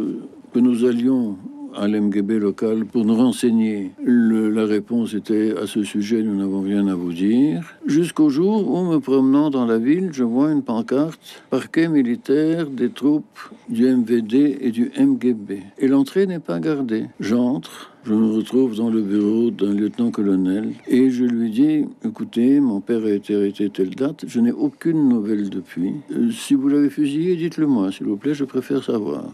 que 0.52 0.58
nous 0.58 0.84
allions 0.84 1.36
à 1.74 1.88
l'MGB 1.88 2.38
local 2.38 2.84
pour 2.84 3.04
nous 3.04 3.14
renseigner. 3.14 3.92
la 4.04 4.64
réponse 4.64 5.14
était 5.14 5.54
à 5.56 5.66
ce 5.66 5.82
sujet, 5.82 6.22
nous 6.22 6.36
n'avons 6.36 6.62
rien 6.62 6.86
à 6.88 6.94
vous 6.94 7.12
dire. 7.12 7.62
Jusqu'au 7.86 8.28
jour 8.28 8.70
où, 8.70 8.84
me 8.84 8.98
promenant 8.98 9.50
dans 9.50 9.66
la 9.66 9.78
ville, 9.78 10.10
je 10.12 10.24
vois 10.24 10.50
une 10.50 10.62
pancarte 10.62 11.42
parquet 11.50 11.88
militaire 11.88 12.66
des 12.66 12.90
troupes 12.90 13.38
du 13.68 13.86
MVD 13.86 14.58
et 14.60 14.70
du 14.70 14.90
MGB. 14.98 15.62
Et 15.78 15.88
l'entrée 15.88 16.26
n'est 16.26 16.38
pas 16.38 16.60
gardée. 16.60 17.06
J'entre. 17.20 17.92
Je 18.04 18.14
me 18.14 18.34
retrouve 18.34 18.74
dans 18.74 18.90
le 18.90 19.00
bureau 19.00 19.52
d'un 19.52 19.74
lieutenant-colonel 19.74 20.72
et 20.88 21.10
je 21.10 21.24
lui 21.24 21.50
dis 21.50 21.84
Écoutez, 22.04 22.58
mon 22.58 22.80
père 22.80 23.04
a 23.04 23.10
été 23.10 23.36
arrêté 23.36 23.70
telle 23.70 23.90
date, 23.90 24.24
je 24.26 24.40
n'ai 24.40 24.50
aucune 24.50 25.08
nouvelle 25.08 25.50
depuis. 25.50 25.94
Euh, 26.10 26.32
si 26.32 26.54
vous 26.54 26.66
l'avez 26.66 26.90
fusillé, 26.90 27.36
dites-le 27.36 27.68
moi, 27.68 27.92
s'il 27.92 28.06
vous 28.06 28.16
plaît, 28.16 28.34
je 28.34 28.44
préfère 28.44 28.82
savoir. 28.82 29.26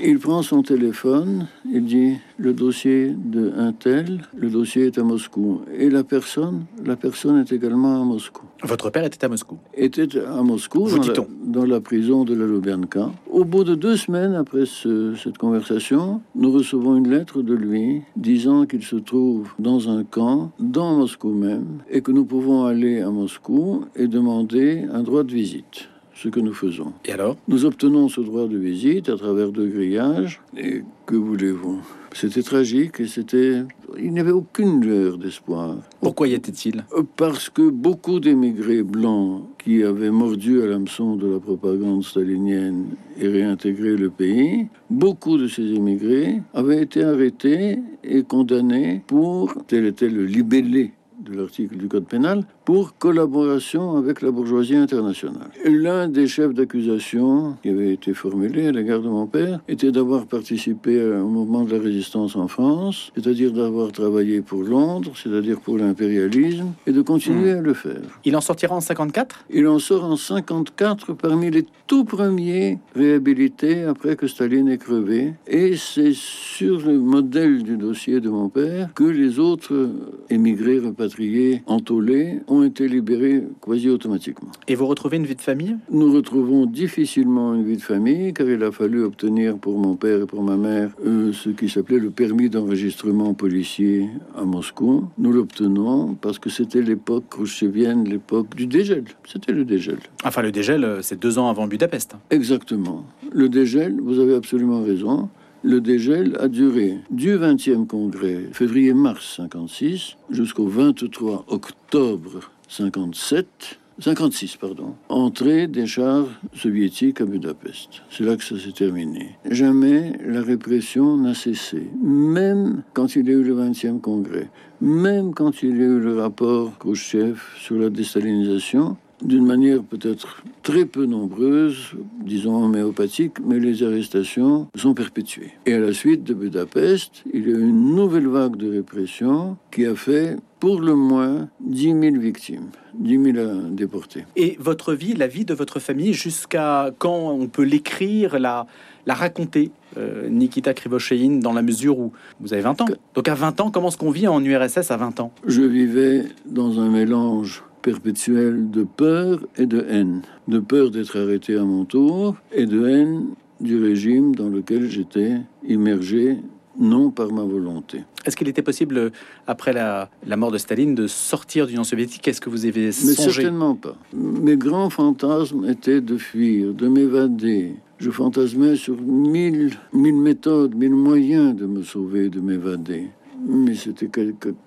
Il 0.00 0.20
prend 0.20 0.42
son 0.42 0.62
téléphone, 0.62 1.48
il 1.68 1.84
dit 1.84 2.18
le 2.36 2.52
dossier 2.52 3.12
de 3.16 3.52
un 3.56 3.72
tel, 3.72 4.22
le 4.36 4.48
dossier 4.48 4.86
est 4.86 4.98
à 4.98 5.02
Moscou. 5.02 5.62
Et 5.76 5.90
la 5.90 6.04
personne, 6.04 6.66
la 6.84 6.94
personne 6.94 7.40
est 7.40 7.52
également 7.52 8.00
à 8.00 8.04
Moscou. 8.04 8.44
Votre 8.62 8.90
père 8.90 9.04
était 9.04 9.24
à 9.24 9.28
Moscou 9.28 9.58
Était 9.74 10.16
à 10.18 10.40
Moscou, 10.42 10.86
Vous 10.86 10.98
dans, 10.98 11.06
la, 11.06 11.14
dans, 11.44 11.64
la, 11.64 11.80
prison 11.80 12.24
de 12.24 12.34
la 12.34 12.46
Lubyanka. 12.46 13.10
Au 13.28 13.44
bout 13.44 13.64
de 13.64 13.74
deux 13.74 13.96
semaines 13.96 14.34
après 14.34 14.66
ce, 14.66 15.16
cette 15.16 15.36
conversation, 15.36 16.20
nous 16.36 16.52
recevons 16.52 16.96
une 16.96 17.10
lettre 17.10 17.42
de 17.42 17.54
lui 17.54 18.02
disant 18.14 18.66
qu'il 18.66 18.84
se 18.84 18.96
trouve 18.96 19.48
dans 19.58 19.88
un 19.90 20.04
camp, 20.04 20.52
dans 20.60 20.94
Moscou 20.94 21.30
même, 21.30 21.82
et 21.90 22.02
que 22.02 22.12
nous 22.12 22.24
pouvons 22.24 22.66
aller 22.66 23.00
à 23.00 23.10
Moscou 23.10 23.84
et 23.96 24.06
demander 24.06 24.84
un 24.92 25.02
droit 25.02 25.24
de 25.24 25.32
visite 25.32 25.88
ce 26.18 26.28
que 26.28 26.40
nous 26.40 26.52
faisons. 26.52 26.92
Et 27.04 27.12
alors 27.12 27.36
Nous 27.46 27.64
obtenons 27.64 28.08
ce 28.08 28.20
droit 28.20 28.48
de 28.48 28.58
visite 28.58 29.08
à 29.08 29.16
travers 29.16 29.52
deux 29.52 29.68
grillages. 29.68 30.40
Et 30.56 30.82
que 31.06 31.14
voulez-vous? 31.14 31.80
C'était 32.12 32.42
tragique 32.42 33.00
et 33.00 33.06
c'était. 33.06 33.62
Il 33.98 34.12
n'y 34.12 34.20
avait 34.20 34.32
aucune 34.32 34.80
lueur 34.80 35.18
d'espoir. 35.18 35.76
Pourquoi 36.00 36.26
y 36.26 36.34
était-il? 36.34 36.84
Parce 37.16 37.48
que 37.48 37.70
beaucoup 37.70 38.18
d'émigrés 38.18 38.82
blancs 38.82 39.44
qui 39.58 39.82
avaient 39.84 40.10
mordu 40.10 40.62
à 40.62 40.66
l'hameçon 40.66 41.16
de 41.16 41.28
la 41.28 41.38
propagande 41.38 42.02
stalinienne 42.02 42.86
et 43.20 43.28
réintégré 43.28 43.96
le 43.96 44.10
pays, 44.10 44.66
beaucoup 44.90 45.38
de 45.38 45.46
ces 45.46 45.74
émigrés 45.74 46.42
avaient 46.54 46.82
été 46.82 47.04
arrêtés 47.04 47.78
et 48.02 48.22
condamnés 48.22 49.02
pour, 49.06 49.54
tel 49.66 49.86
était 49.86 50.08
le 50.08 50.24
libellé 50.24 50.92
de 51.20 51.34
l'article 51.34 51.76
du 51.76 51.88
Code 51.88 52.06
pénal, 52.06 52.44
pour 52.68 52.98
collaboration 52.98 53.96
avec 53.96 54.20
la 54.20 54.30
bourgeoisie 54.30 54.76
internationale. 54.76 55.48
L'un 55.64 56.06
des 56.06 56.26
chefs 56.26 56.52
d'accusation 56.52 57.56
qui 57.62 57.70
avait 57.70 57.94
été 57.94 58.12
formulé 58.12 58.66
à 58.66 58.72
l'égard 58.72 59.00
de 59.00 59.08
mon 59.08 59.26
père 59.26 59.60
était 59.68 59.90
d'avoir 59.90 60.26
participé 60.26 61.02
au 61.02 61.28
mouvement 61.28 61.64
de 61.64 61.74
la 61.74 61.82
résistance 61.82 62.36
en 62.36 62.46
France, 62.46 63.10
c'est-à-dire 63.14 63.52
d'avoir 63.52 63.90
travaillé 63.90 64.42
pour 64.42 64.64
Londres, 64.64 65.12
c'est-à-dire 65.14 65.60
pour 65.60 65.78
l'impérialisme, 65.78 66.74
et 66.86 66.92
de 66.92 67.00
continuer 67.00 67.52
à 67.52 67.62
le 67.62 67.72
faire. 67.72 68.02
Il 68.26 68.36
en 68.36 68.42
sortira 68.42 68.76
en 68.76 68.82
54 68.82 69.46
Il 69.48 69.66
en 69.66 69.78
sort 69.78 70.04
en 70.04 70.16
54 70.16 71.14
parmi 71.14 71.50
les 71.50 71.64
tout 71.86 72.04
premiers 72.04 72.80
réhabilités 72.94 73.84
après 73.84 74.14
que 74.14 74.26
Staline 74.26 74.68
ait 74.68 74.76
crevé. 74.76 75.32
Et 75.46 75.74
c'est 75.76 76.12
sur 76.12 76.86
le 76.86 76.98
modèle 76.98 77.62
du 77.62 77.78
dossier 77.78 78.20
de 78.20 78.28
mon 78.28 78.50
père 78.50 78.90
que 78.94 79.04
les 79.04 79.38
autres 79.38 79.88
émigrés 80.28 80.80
repatriés 80.80 81.62
entolés 81.66 82.40
ont 82.46 82.57
été 82.64 82.88
libérés 82.88 83.44
quasi 83.60 83.88
automatiquement. 83.88 84.50
Et 84.66 84.74
vous 84.74 84.86
retrouvez 84.86 85.16
une 85.16 85.26
vie 85.26 85.34
de 85.34 85.40
famille? 85.40 85.76
Nous 85.90 86.12
retrouvons 86.12 86.66
difficilement 86.66 87.54
une 87.54 87.64
vie 87.64 87.76
de 87.76 87.82
famille 87.82 88.32
car 88.32 88.48
il 88.48 88.62
a 88.62 88.72
fallu 88.72 89.02
obtenir 89.02 89.58
pour 89.58 89.78
mon 89.78 89.96
père 89.96 90.22
et 90.22 90.26
pour 90.26 90.42
ma 90.42 90.56
mère 90.56 90.90
euh, 91.04 91.32
ce 91.32 91.50
qui 91.50 91.68
s'appelait 91.68 91.98
le 91.98 92.10
permis 92.10 92.48
d'enregistrement 92.48 93.34
policier 93.34 94.08
à 94.36 94.44
Moscou. 94.44 95.04
Nous 95.18 95.32
l'obtenons 95.32 96.14
parce 96.14 96.38
que 96.38 96.50
c'était 96.50 96.82
l'époque 96.82 97.24
khrushchevienne, 97.30 98.04
l'époque 98.04 98.54
du 98.56 98.66
dégel. 98.66 99.04
C'était 99.24 99.52
le 99.52 99.64
dégel. 99.64 99.98
Enfin, 100.24 100.42
le 100.42 100.52
dégel, 100.52 100.84
euh, 100.84 101.02
c'est 101.02 101.20
deux 101.20 101.38
ans 101.38 101.48
avant 101.48 101.66
Budapest. 101.66 102.16
Exactement. 102.30 103.04
Le 103.32 103.48
dégel, 103.48 104.00
vous 104.00 104.18
avez 104.18 104.34
absolument 104.34 104.82
raison. 104.82 105.28
Le 105.64 105.80
dégel 105.80 106.36
a 106.38 106.46
duré 106.46 106.98
du 107.10 107.36
20e 107.36 107.86
congrès, 107.86 108.44
février-mars 108.52 109.34
56, 109.38 110.16
jusqu'au 110.30 110.68
23 110.68 111.46
octobre 111.48 112.52
57, 112.68 113.80
56, 113.98 114.56
pardon, 114.56 114.94
entrée 115.08 115.66
des 115.66 115.86
chars 115.86 116.28
soviétiques 116.54 117.20
à 117.20 117.24
Budapest. 117.24 118.02
C'est 118.08 118.22
là 118.22 118.36
que 118.36 118.44
ça 118.44 118.56
s'est 118.56 118.70
terminé. 118.70 119.36
Jamais 119.50 120.12
la 120.24 120.42
répression 120.42 121.16
n'a 121.16 121.34
cessé, 121.34 121.88
même 122.00 122.84
quand 122.94 123.16
il 123.16 123.26
y 123.26 123.30
a 123.30 123.34
eu 123.34 123.42
le 123.42 123.56
20e 123.56 124.00
congrès, 124.00 124.50
même 124.80 125.34
quand 125.34 125.64
il 125.64 125.76
y 125.76 125.82
a 125.82 125.86
eu 125.86 125.98
le 125.98 126.20
rapport 126.20 126.78
Khrushchev 126.78 127.40
sur 127.58 127.74
la 127.76 127.90
déstalinisation, 127.90 128.96
d'une 129.22 129.46
manière 129.46 129.82
peut-être 129.82 130.42
très 130.62 130.84
peu 130.84 131.06
nombreuse, 131.06 131.92
disons 132.24 132.64
homéopathique, 132.64 133.40
mais 133.44 133.58
les 133.58 133.82
arrestations 133.82 134.68
sont 134.74 134.94
perpétuées. 134.94 135.52
Et 135.66 135.74
à 135.74 135.80
la 135.80 135.92
suite 135.92 136.24
de 136.24 136.34
Budapest, 136.34 137.24
il 137.32 137.48
y 137.48 137.52
a 137.52 137.56
eu 137.56 137.68
une 137.68 137.94
nouvelle 137.94 138.28
vague 138.28 138.56
de 138.56 138.70
répression 138.70 139.56
qui 139.70 139.86
a 139.86 139.94
fait 139.94 140.36
pour 140.60 140.80
le 140.80 140.94
moins 140.94 141.48
10 141.60 141.82
000 142.00 142.00
victimes, 142.18 142.66
10 142.94 143.32
000 143.32 143.46
déportés. 143.70 144.24
Et 144.36 144.56
votre 144.58 144.92
vie, 144.92 145.14
la 145.14 145.28
vie 145.28 145.44
de 145.44 145.54
votre 145.54 145.78
famille, 145.78 146.12
jusqu'à 146.12 146.90
quand 146.98 147.30
on 147.30 147.46
peut 147.46 147.62
l'écrire, 147.62 148.38
la, 148.38 148.66
la 149.06 149.14
raconter, 149.14 149.70
euh, 149.96 150.28
Nikita 150.28 150.74
Krivoshein, 150.74 151.38
dans 151.40 151.52
la 151.52 151.62
mesure 151.62 151.98
où 151.98 152.12
vous 152.40 152.52
avez 152.52 152.62
20 152.62 152.80
ans 152.82 152.86
Donc 153.14 153.28
à 153.28 153.34
20 153.34 153.60
ans, 153.60 153.70
comment 153.70 153.88
est-ce 153.88 153.96
qu'on 153.96 154.10
vit 154.10 154.28
en 154.28 154.44
URSS 154.44 154.90
à 154.90 154.96
20 154.96 155.20
ans? 155.20 155.32
Je 155.46 155.62
vivais 155.62 156.24
dans 156.46 156.80
un 156.80 156.88
mélange 156.88 157.62
perpétuel 157.82 158.70
de 158.70 158.84
peur 158.84 159.46
et 159.56 159.66
de 159.66 159.84
haine. 159.88 160.22
De 160.46 160.58
peur 160.58 160.90
d'être 160.90 161.18
arrêté 161.18 161.56
à 161.56 161.64
mon 161.64 161.84
tour 161.84 162.36
et 162.52 162.66
de 162.66 162.86
haine 162.86 163.26
du 163.60 163.82
régime 163.82 164.34
dans 164.34 164.48
lequel 164.48 164.88
j'étais 164.88 165.38
immergé, 165.66 166.38
non 166.78 167.10
par 167.10 167.32
ma 167.32 167.42
volonté. 167.42 168.04
Est-ce 168.24 168.36
qu'il 168.36 168.48
était 168.48 168.62
possible, 168.62 169.10
après 169.46 169.72
la, 169.72 170.10
la, 170.26 170.36
mort 170.36 170.50
de 170.50 170.58
Staline, 170.58 170.94
de 170.94 171.06
sortir 171.06 171.66
de 171.66 171.70
l'Union 171.70 171.84
soviétique? 171.84 172.28
Est-ce 172.28 172.40
que 172.40 172.50
vous 172.50 172.66
avez 172.66 172.92
songé? 172.92 173.08
Mais 173.08 173.32
certainement 173.32 173.74
pas. 173.74 173.96
Mes 174.12 174.56
grands 174.56 174.90
fantasmes 174.90 175.64
étaient 175.68 176.00
de 176.00 176.16
fuir, 176.16 176.74
de 176.74 176.88
m'évader. 176.88 177.74
Je 177.98 178.10
fantasmais 178.10 178.76
sur 178.76 179.00
mille, 179.00 179.72
mille 179.92 180.16
méthodes, 180.16 180.74
mille 180.74 180.94
moyens 180.94 181.54
de 181.56 181.66
me 181.66 181.82
sauver, 181.82 182.28
de 182.28 182.40
m'évader. 182.40 183.08
Mais 183.46 183.74
c'était 183.74 184.08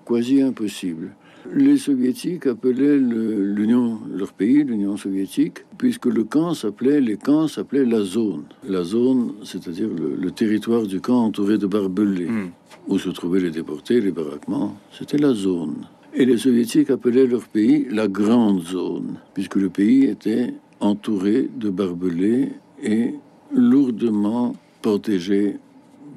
quasi 0.06 0.42
impossible. 0.42 1.14
Les 1.54 1.76
soviétiques 1.76 2.46
appelaient 2.46 2.98
l'Union, 2.98 3.98
leur 4.10 4.32
pays, 4.32 4.64
l'Union 4.64 4.96
soviétique, 4.96 5.58
puisque 5.76 6.06
le 6.06 6.24
camp 6.24 6.54
s'appelait, 6.54 7.00
les 7.00 7.16
camps 7.16 7.46
s'appelaient 7.46 7.84
la 7.84 8.02
zone. 8.02 8.44
La 8.66 8.82
zone, 8.82 9.34
c'est-à-dire 9.44 9.88
le, 9.88 10.16
le, 10.16 10.30
territoire 10.30 10.86
du 10.86 11.00
camp 11.00 11.26
entouré 11.26 11.58
de 11.58 11.66
barbelés, 11.66 12.26
mm. 12.26 12.50
où 12.88 12.98
se 12.98 13.10
trouvaient 13.10 13.40
les 13.40 13.50
déportés, 13.50 14.00
les 14.00 14.12
baraquements, 14.12 14.76
c'était 14.92 15.18
la 15.18 15.34
zone. 15.34 15.86
Et 16.14 16.24
les 16.24 16.38
soviétiques 16.38 16.90
appelaient 16.90 17.26
leur 17.26 17.46
pays 17.48 17.86
la 17.90 18.08
grande 18.08 18.62
zone, 18.62 19.18
puisque 19.34 19.56
le 19.56 19.68
pays 19.68 20.04
était 20.04 20.54
entouré 20.80 21.50
de 21.54 21.68
barbelés 21.68 22.48
et 22.82 23.14
lourdement 23.54 24.54
protégé 24.80 25.56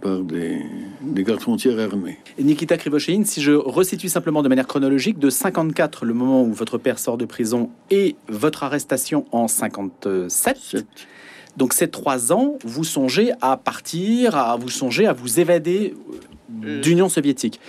par 0.05 0.19
des, 0.19 0.61
des 1.01 1.23
gardes 1.23 1.41
frontières 1.41 1.79
armés. 1.79 2.19
Et 2.37 2.43
Nikita 2.43 2.77
Krivoshein, 2.77 3.23
si 3.25 3.41
je 3.41 3.53
resitue 3.53 4.07
simplement 4.07 4.43
de 4.43 4.49
manière 4.49 4.67
chronologique, 4.67 5.17
de 5.17 5.31
54, 5.31 6.05
le 6.05 6.13
moment 6.13 6.43
où 6.43 6.53
votre 6.53 6.77
père 6.77 6.99
sort 6.99 7.17
de 7.17 7.25
prison, 7.25 7.71
et 7.89 8.15
votre 8.27 8.63
arrestation 8.63 9.25
en 9.31 9.47
57. 9.47 10.57
7. 10.59 10.85
Donc 11.57 11.73
ces 11.73 11.87
trois 11.87 12.31
ans, 12.31 12.59
vous 12.63 12.83
songez 12.83 13.31
à 13.41 13.57
partir, 13.57 14.35
à 14.35 14.55
vous 14.57 14.69
songez 14.69 15.07
à 15.07 15.13
vous 15.13 15.39
évader 15.39 15.95
d'Union 16.49 17.09
soviétique. 17.09 17.59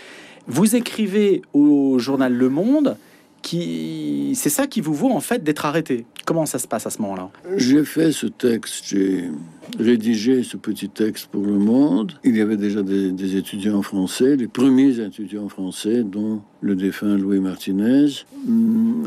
Vous 0.47 0.77
écrivez 0.77 1.41
au 1.55 1.99
journal 1.99 2.35
Le 2.35 2.51
Monde 2.51 2.97
qui 3.41 4.33
c'est 4.35 4.51
ça 4.51 4.67
qui 4.67 4.81
vous 4.81 4.93
vaut 4.93 5.11
en 5.11 5.21
fait 5.21 5.43
d'être 5.43 5.65
arrêté. 5.67 6.05
Comment 6.27 6.47
ça 6.47 6.59
se 6.59 6.67
passe 6.67 6.87
à 6.87 6.91
ce 6.91 7.01
moment-là? 7.03 7.31
J'ai 7.57 7.85
fait 7.85 8.11
ce 8.11 8.27
texte, 8.27 8.85
j'ai 8.89 9.31
rédigé 9.79 10.43
ce 10.43 10.57
petit 10.57 10.89
texte 10.89 11.27
pour 11.27 11.45
Le 11.45 11.59
Monde. 11.59 12.13
Il 12.25 12.37
y 12.37 12.41
avait 12.41 12.57
déjà 12.57 12.83
des, 12.83 13.37
étudiants 13.37 13.83
français, 13.83 14.37
les 14.37 14.47
premiers 14.47 15.01
étudiants 15.01 15.49
français, 15.49 16.03
dont 16.03 16.41
le 16.61 16.75
défunt 16.75 17.17
Louis 17.17 17.41
Martinez, 17.41 18.07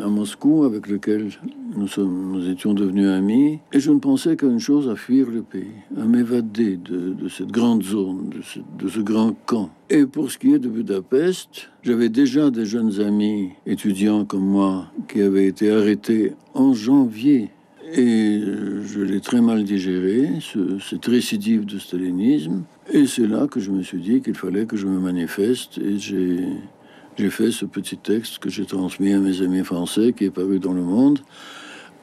à 0.03 0.07
Moscou, 0.07 0.63
avec 0.63 0.87
lequel 0.87 1.29
nous, 1.75 2.49
étions 2.49 2.73
devenus 2.73 3.09
amis. 3.09 3.59
Et 3.73 3.79
je 3.79 3.91
ne 3.91 3.99
pensais 3.99 4.35
qu'à 4.35 4.47
une 4.47 4.59
chose, 4.59 4.89
à 4.89 4.95
fuir 4.95 5.29
le 5.29 5.41
pays, 5.41 5.67
à 5.99 6.05
m'évader 6.05 6.77
de, 6.77 7.27
cette 7.29 7.51
grande 7.51 7.83
zone, 7.83 8.29
de 8.77 8.89
ce 8.89 8.99
grand 8.99 9.33
camp. 9.45 9.69
Et 9.89 10.05
pour 10.05 10.31
ce 10.31 10.37
qui 10.37 10.53
est 10.53 10.59
de 10.59 10.69
Budapest, 10.69 11.69
j'avais 11.81 12.09
déjà 12.09 12.51
des 12.51 12.65
jeunes 12.65 12.99
amis 13.01 13.49
étudiants 13.65 14.25
comme 14.25 14.45
moi 14.45 14.87
qui 15.07 15.21
avaient 15.21 15.47
été 15.47 15.71
arrêtés 15.71 16.33
en 16.53 16.73
janvier 16.73 17.49
et 17.93 18.41
je 18.83 19.01
l'ai 19.01 19.19
très 19.19 19.41
mal 19.41 19.63
digéré, 19.63 20.29
ce, 20.41 20.79
cette 20.79 21.05
récidive 21.05 21.65
de 21.65 21.79
stalinisme. 21.79 22.63
Et 22.91 23.05
c'est 23.05 23.27
là 23.27 23.47
que 23.47 23.59
je 23.59 23.71
me 23.71 23.81
suis 23.83 23.99
dit 23.99 24.21
qu'il 24.21 24.35
fallait 24.35 24.65
que 24.65 24.77
je 24.77 24.87
me 24.87 24.99
manifeste. 24.99 25.77
Et 25.77 25.97
j'ai, 25.97 26.39
fait 27.29 27.51
ce 27.51 27.65
petit 27.65 27.97
texte 27.97 28.39
que 28.39 28.49
j'ai 28.49 28.65
transmis 28.65 29.13
à 29.13 29.19
mes 29.19 29.41
amis 29.41 29.63
français, 29.63 30.13
qui 30.15 30.25
est 30.25 30.31
paru 30.31 30.59
dans 30.59 30.73
le 30.73 30.81
monde. 30.81 31.19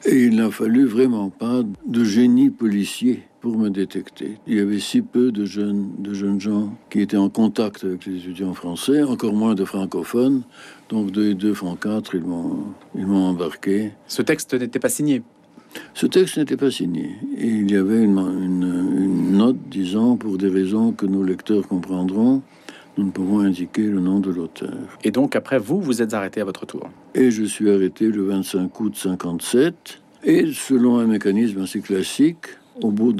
Et 0.05 0.25
il 0.25 0.35
n'a 0.35 0.51
fallu 0.51 0.85
vraiment 0.85 1.29
pas 1.29 1.63
de 1.85 2.03
génie 2.03 2.51
policier 2.51 3.23
pour 3.41 3.57
me 3.57 3.69
détecter. 3.69 4.37
Il 4.45 4.55
y 4.55 4.59
avait 4.59 4.79
si 4.79 5.01
peu 5.01 5.31
de 5.31 5.43
jeunes, 5.43 5.89
de 5.97 6.13
jeunes 6.13 6.39
gens 6.39 6.77
qui 6.89 7.01
étaient 7.01 7.17
en 7.17 7.29
contact 7.29 7.83
avec 7.83 8.05
les 8.05 8.17
étudiants 8.17 8.53
français, 8.53 9.01
encore 9.01 9.33
moins 9.33 9.55
de 9.55 9.65
francophones. 9.65 10.43
Donc 10.89 11.11
deux 11.11 11.31
et 11.31 11.33
deux 11.33 11.55
font 11.55 11.75
quatre, 11.75 12.13
ils 12.13 12.23
m'ont 12.23 13.25
embarqué. 13.25 13.91
Ce 14.07 14.21
texte 14.21 14.53
n'était 14.53 14.79
pas 14.79 14.89
signé 14.89 15.23
ce 15.93 16.05
texte 16.05 16.37
n'était 16.37 16.57
pas 16.57 16.71
signé. 16.71 17.11
Et 17.37 17.47
il 17.47 17.71
y 17.71 17.75
avait 17.75 18.03
une, 18.03 18.17
une, 18.17 19.03
une, 19.03 19.37
note 19.37 19.57
disant, 19.69 20.15
pour 20.15 20.37
des 20.37 20.49
raisons 20.49 20.91
que 20.91 21.05
nos 21.05 21.23
lecteurs 21.23 21.67
comprendront, 21.67 22.41
nous 22.97 23.05
ne 23.05 23.11
pouvons 23.11 23.39
indiquer 23.39 23.83
le 23.83 23.99
nom 23.99 24.19
de 24.19 24.31
l'auteur. 24.31 24.73
Et 25.03 25.11
donc, 25.11 25.35
après 25.35 25.59
vous, 25.59 25.81
vous 25.81 26.01
êtes 26.01 26.13
arrêté 26.13 26.41
à 26.41 26.45
votre 26.45 26.65
tour 26.65 26.89
Et 27.13 27.31
je 27.31 27.43
suis 27.43 27.69
arrêté 27.69 28.07
le 28.07 28.23
25 28.23 28.79
août 28.79 28.95
57. 28.95 30.01
Et 30.23 30.51
selon 30.51 30.97
un 30.97 31.05
mécanisme 31.05 31.61
assez 31.61 31.79
classique, 31.79 32.47
au 32.81 32.91
bout 32.91 33.13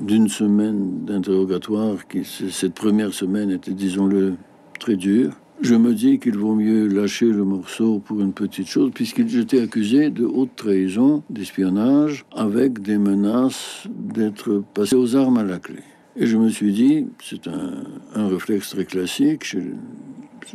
d'une 0.00 0.28
semaine 0.28 1.04
d'interrogatoire, 1.04 2.06
qui 2.08 2.24
cette 2.24 2.74
première 2.74 3.12
semaine 3.12 3.50
était, 3.50 3.72
disons-le, 3.72 4.34
très 4.78 4.96
dure, 4.96 5.32
Je 5.62 5.76
me 5.76 5.94
dis 5.94 6.18
qu'il 6.18 6.36
vaut 6.36 6.56
mieux 6.56 6.88
lâcher 6.88 7.26
le 7.26 7.44
morceau 7.44 8.00
pour 8.00 8.20
une 8.20 8.32
petite 8.32 8.66
chose, 8.66 8.90
puisqu'il 8.92 9.28
j'étais 9.28 9.60
accusé 9.60 10.10
de 10.10 10.24
haute 10.24 10.56
trahison, 10.56 11.22
d'espionnage, 11.30 12.24
avec 12.34 12.82
des 12.82 12.98
menaces 12.98 13.86
d'être 13.88 14.64
passé 14.74 14.96
aux 14.96 15.14
armes 15.14 15.38
à 15.38 15.44
la 15.44 15.60
clé. 15.60 15.78
Et 16.16 16.26
je 16.26 16.36
me 16.36 16.48
suis 16.48 16.72
dit, 16.72 17.06
c'est 17.22 17.46
un, 17.46 17.84
un 18.16 18.26
réflexe 18.26 18.70
très 18.70 18.84
classique 18.84 19.44
chez, 19.44 19.62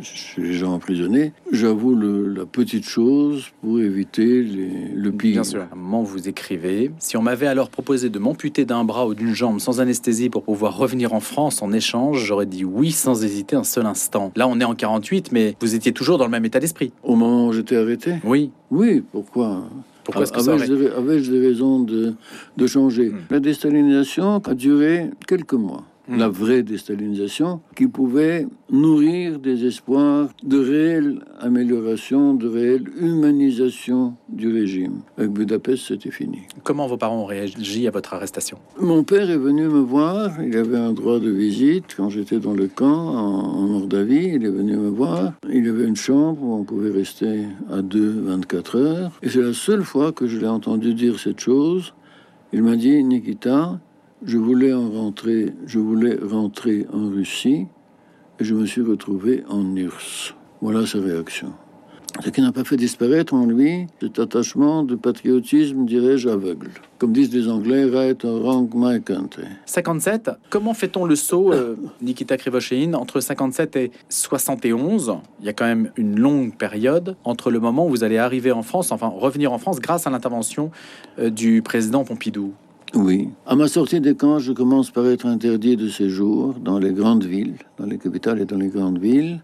chez 0.01 0.41
les 0.41 0.53
gens 0.53 0.73
emprisonnés, 0.73 1.33
j'avoue 1.51 1.95
la 1.95 2.45
petite 2.45 2.85
chose 2.87 3.45
pour 3.61 3.79
éviter 3.79 4.43
les- 4.43 4.89
le 4.95 5.11
pire. 5.11 5.33
Bien 5.33 5.43
sûr. 5.43 5.65
Vous 6.03 6.27
écrivez 6.29 6.91
Si 6.99 7.17
on 7.17 7.21
m'avait 7.21 7.47
alors 7.47 7.69
proposé 7.69 8.09
de 8.09 8.19
m'amputer 8.19 8.65
d'un 8.65 8.83
bras 8.83 9.07
ou 9.07 9.13
d'une 9.15 9.33
jambe 9.33 9.59
sans 9.59 9.79
anesthésie 9.81 10.29
pour 10.29 10.43
pouvoir 10.43 10.77
revenir 10.77 11.13
en 11.13 11.19
France 11.19 11.61
en 11.61 11.71
échange, 11.71 12.23
j'aurais 12.25 12.45
dit 12.45 12.63
oui 12.65 12.91
sans 12.91 13.23
hésiter 13.23 13.55
un 13.55 13.63
seul 13.63 13.85
instant. 13.85 14.31
Là, 14.35 14.47
on 14.47 14.59
est 14.59 14.63
en 14.63 14.75
48, 14.75 15.31
mais 15.31 15.55
vous 15.61 15.75
étiez 15.75 15.91
toujours 15.91 16.17
dans 16.17 16.25
le 16.25 16.31
même 16.31 16.45
état 16.45 16.59
d'esprit. 16.59 16.91
Au 17.03 17.15
moment 17.15 17.47
où 17.47 17.53
j'étais 17.53 17.75
arrêté? 17.75 18.15
Oui. 18.23 18.51
Oui, 18.71 19.03
pourquoi? 19.11 19.63
Pourquoi 20.03 20.23
est-ce 20.23 20.31
que 20.31 20.39
ça 20.41 20.53
Avais-je 20.53 20.71
aurait... 20.73 20.83
des, 20.83 20.89
avais-je 20.89 21.31
des 21.31 21.39
raisons 21.39 21.79
de, 21.81 22.13
de 22.55 22.67
changer? 22.67 23.09
Hmm. 23.09 23.17
La 23.29 23.39
déstalinisation 23.39 24.37
a 24.37 24.53
duré 24.53 25.09
quelques 25.27 25.53
mois. 25.53 25.83
La 26.09 26.29
vraie 26.29 26.63
déstalinisation 26.63 27.59
qui 27.75 27.87
pouvait 27.87 28.47
nourrir 28.71 29.39
des 29.39 29.65
espoirs 29.65 30.29
de 30.43 30.57
réelle 30.57 31.19
amélioration, 31.39 32.33
de 32.33 32.47
réelle 32.47 32.85
humanisation 32.99 34.13
du 34.29 34.51
régime. 34.51 35.01
Avec 35.17 35.31
Budapest, 35.31 35.87
c'était 35.87 36.11
fini. 36.11 36.39
Comment 36.63 36.87
vos 36.87 36.97
parents 36.97 37.21
ont 37.21 37.25
réagi 37.25 37.87
à 37.87 37.91
votre 37.91 38.13
arrestation? 38.13 38.57
Mon 38.79 39.03
père 39.03 39.29
est 39.29 39.37
venu 39.37 39.67
me 39.67 39.79
voir. 39.79 40.31
Il 40.41 40.55
avait 40.55 40.77
un 40.77 40.93
droit 40.93 41.19
de 41.19 41.29
visite 41.29 41.95
quand 41.95 42.09
j'étais 42.09 42.39
dans 42.39 42.53
le 42.53 42.67
camp 42.67 42.87
en, 42.87 43.57
en 43.57 43.67
Moldavie. 43.67 44.31
Il 44.35 44.45
est 44.45 44.49
venu 44.49 44.77
me 44.77 44.89
voir. 44.89 45.33
Il 45.51 45.67
avait 45.67 45.87
une 45.87 45.95
chambre 45.95 46.41
où 46.41 46.53
on 46.53 46.63
pouvait 46.63 46.91
rester 46.91 47.43
à 47.69 47.81
deux 47.81 48.11
24 48.21 48.77
heures. 48.77 49.11
Et 49.23 49.29
c'est 49.29 49.41
la 49.41 49.53
seule 49.53 49.83
fois 49.83 50.11
que 50.11 50.27
je 50.27 50.39
l'ai 50.39 50.47
entendu 50.47 50.93
dire 50.93 51.19
cette 51.19 51.39
chose. 51.39 51.93
Il 52.53 52.63
m'a 52.63 52.77
dit, 52.77 53.03
Nikita, 53.03 53.79
je 54.25 54.37
voulais 54.37 54.73
en 54.73 54.89
rentrer, 54.89 55.53
je 55.65 55.79
voulais 55.79 56.17
rentrer 56.21 56.85
en 56.91 57.09
Russie 57.09 57.67
et 58.39 58.43
je 58.43 58.55
me 58.55 58.65
suis 58.65 58.81
retrouvé 58.81 59.43
en 59.49 59.75
URSS. 59.75 60.33
Voilà 60.61 60.85
sa 60.85 60.99
réaction. 60.99 61.53
Ce 62.23 62.31
qui 62.31 62.41
n'a 62.41 62.51
pas 62.51 62.63
fait 62.63 62.77
disparaître 62.77 63.35
en 63.35 63.45
lui 63.45 63.85
cet 64.01 64.17
attachement 64.17 64.81
de 64.81 64.95
patriotisme, 64.95 65.85
dirais-je, 65.85 66.29
aveugle. 66.29 66.71
Comme 66.97 67.13
disent 67.13 67.31
les 67.31 67.47
Anglais, 67.47 67.85
right 67.85 68.25
or 68.25 68.41
wrong, 68.41 68.69
my 68.73 68.99
country. 69.03 69.43
57, 69.67 70.31
comment 70.49 70.73
fait-on 70.73 71.05
le 71.05 71.15
saut, 71.15 71.53
euh, 71.53 71.75
Nikita 72.01 72.37
Krivoshein, 72.37 72.93
entre 72.95 73.19
57 73.19 73.75
et 73.75 73.91
71 74.09 75.17
Il 75.41 75.45
y 75.45 75.49
a 75.49 75.53
quand 75.53 75.65
même 75.65 75.91
une 75.95 76.19
longue 76.19 76.55
période 76.57 77.15
entre 77.23 77.51
le 77.51 77.59
moment 77.59 77.85
où 77.85 77.89
vous 77.89 78.03
allez 78.03 78.17
arriver 78.17 78.51
en 78.51 78.63
France, 78.63 78.91
enfin 78.91 79.07
revenir 79.07 79.53
en 79.53 79.59
France 79.59 79.79
grâce 79.79 80.07
à 80.07 80.09
l'intervention 80.09 80.71
euh, 81.19 81.29
du 81.29 81.61
président 81.61 82.03
Pompidou. 82.03 82.53
Oui. 82.93 83.29
À 83.45 83.55
ma 83.55 83.67
sortie 83.67 83.99
des 83.99 84.15
camps, 84.15 84.39
je 84.39 84.53
commence 84.53 84.91
par 84.91 85.05
être 85.07 85.25
interdit 85.25 85.75
de 85.75 85.89
séjour 85.89 86.53
dans 86.53 86.79
les 86.79 86.91
grandes 86.91 87.25
villes, 87.25 87.55
dans 87.77 87.85
les 87.85 87.97
capitales 87.97 88.41
et 88.41 88.45
dans 88.45 88.57
les 88.57 88.69
grandes 88.69 88.99
villes. 88.99 89.41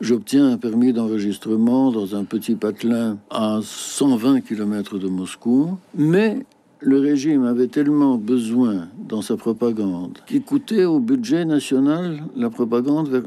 J'obtiens 0.00 0.50
un 0.50 0.58
permis 0.58 0.92
d'enregistrement 0.92 1.90
dans 1.90 2.14
un 2.14 2.24
petit 2.24 2.56
patelin 2.56 3.18
à 3.30 3.60
120 3.62 4.40
km 4.42 4.98
de 4.98 5.08
Moscou. 5.08 5.78
Mais 5.94 6.44
le 6.80 6.98
régime 6.98 7.44
avait 7.44 7.68
tellement 7.68 8.16
besoin 8.16 8.88
dans 9.08 9.22
sa 9.22 9.36
propagande 9.36 10.18
qui 10.26 10.42
coûtait 10.42 10.84
au 10.84 11.00
budget 11.00 11.44
national 11.44 12.24
la 12.36 12.50
propagande 12.50 13.24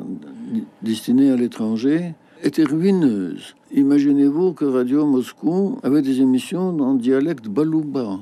destinée 0.84 1.32
à 1.32 1.36
l'étranger 1.36 2.14
était 2.44 2.64
ruineuse. 2.64 3.56
Imaginez-vous 3.72 4.54
que 4.54 4.66
Radio 4.66 5.06
Moscou 5.06 5.80
avait 5.82 6.04
des 6.04 6.22
émissions 6.22 6.72
le 6.72 7.00
dialecte 7.00 7.48
balouba, 7.48 8.20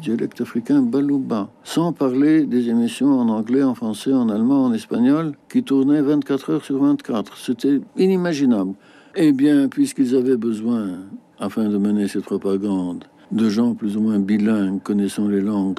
dialecte 0.00 0.40
africain 0.40 0.82
balouba, 0.82 1.50
sans 1.64 1.92
parler 1.92 2.44
des 2.46 2.68
émissions 2.68 3.18
en 3.18 3.28
anglais, 3.28 3.62
en 3.62 3.74
français, 3.74 4.12
en 4.12 4.28
allemand, 4.28 4.64
en 4.64 4.72
espagnol, 4.72 5.32
qui 5.48 5.62
tournaient 5.62 6.00
24 6.00 6.50
heures 6.50 6.64
sur 6.64 6.82
24. 6.82 7.36
C'était 7.36 7.80
inimaginable. 7.96 8.74
Eh 9.16 9.32
bien, 9.32 9.68
puisqu'ils 9.68 10.14
avaient 10.14 10.36
besoin, 10.36 10.98
afin 11.38 11.68
de 11.68 11.76
mener 11.78 12.08
cette 12.08 12.24
propagande, 12.24 13.04
de 13.32 13.48
gens 13.48 13.74
plus 13.74 13.96
ou 13.96 14.00
moins 14.00 14.18
bilingues, 14.18 14.82
connaissant 14.82 15.28
les 15.28 15.40
langues 15.40 15.78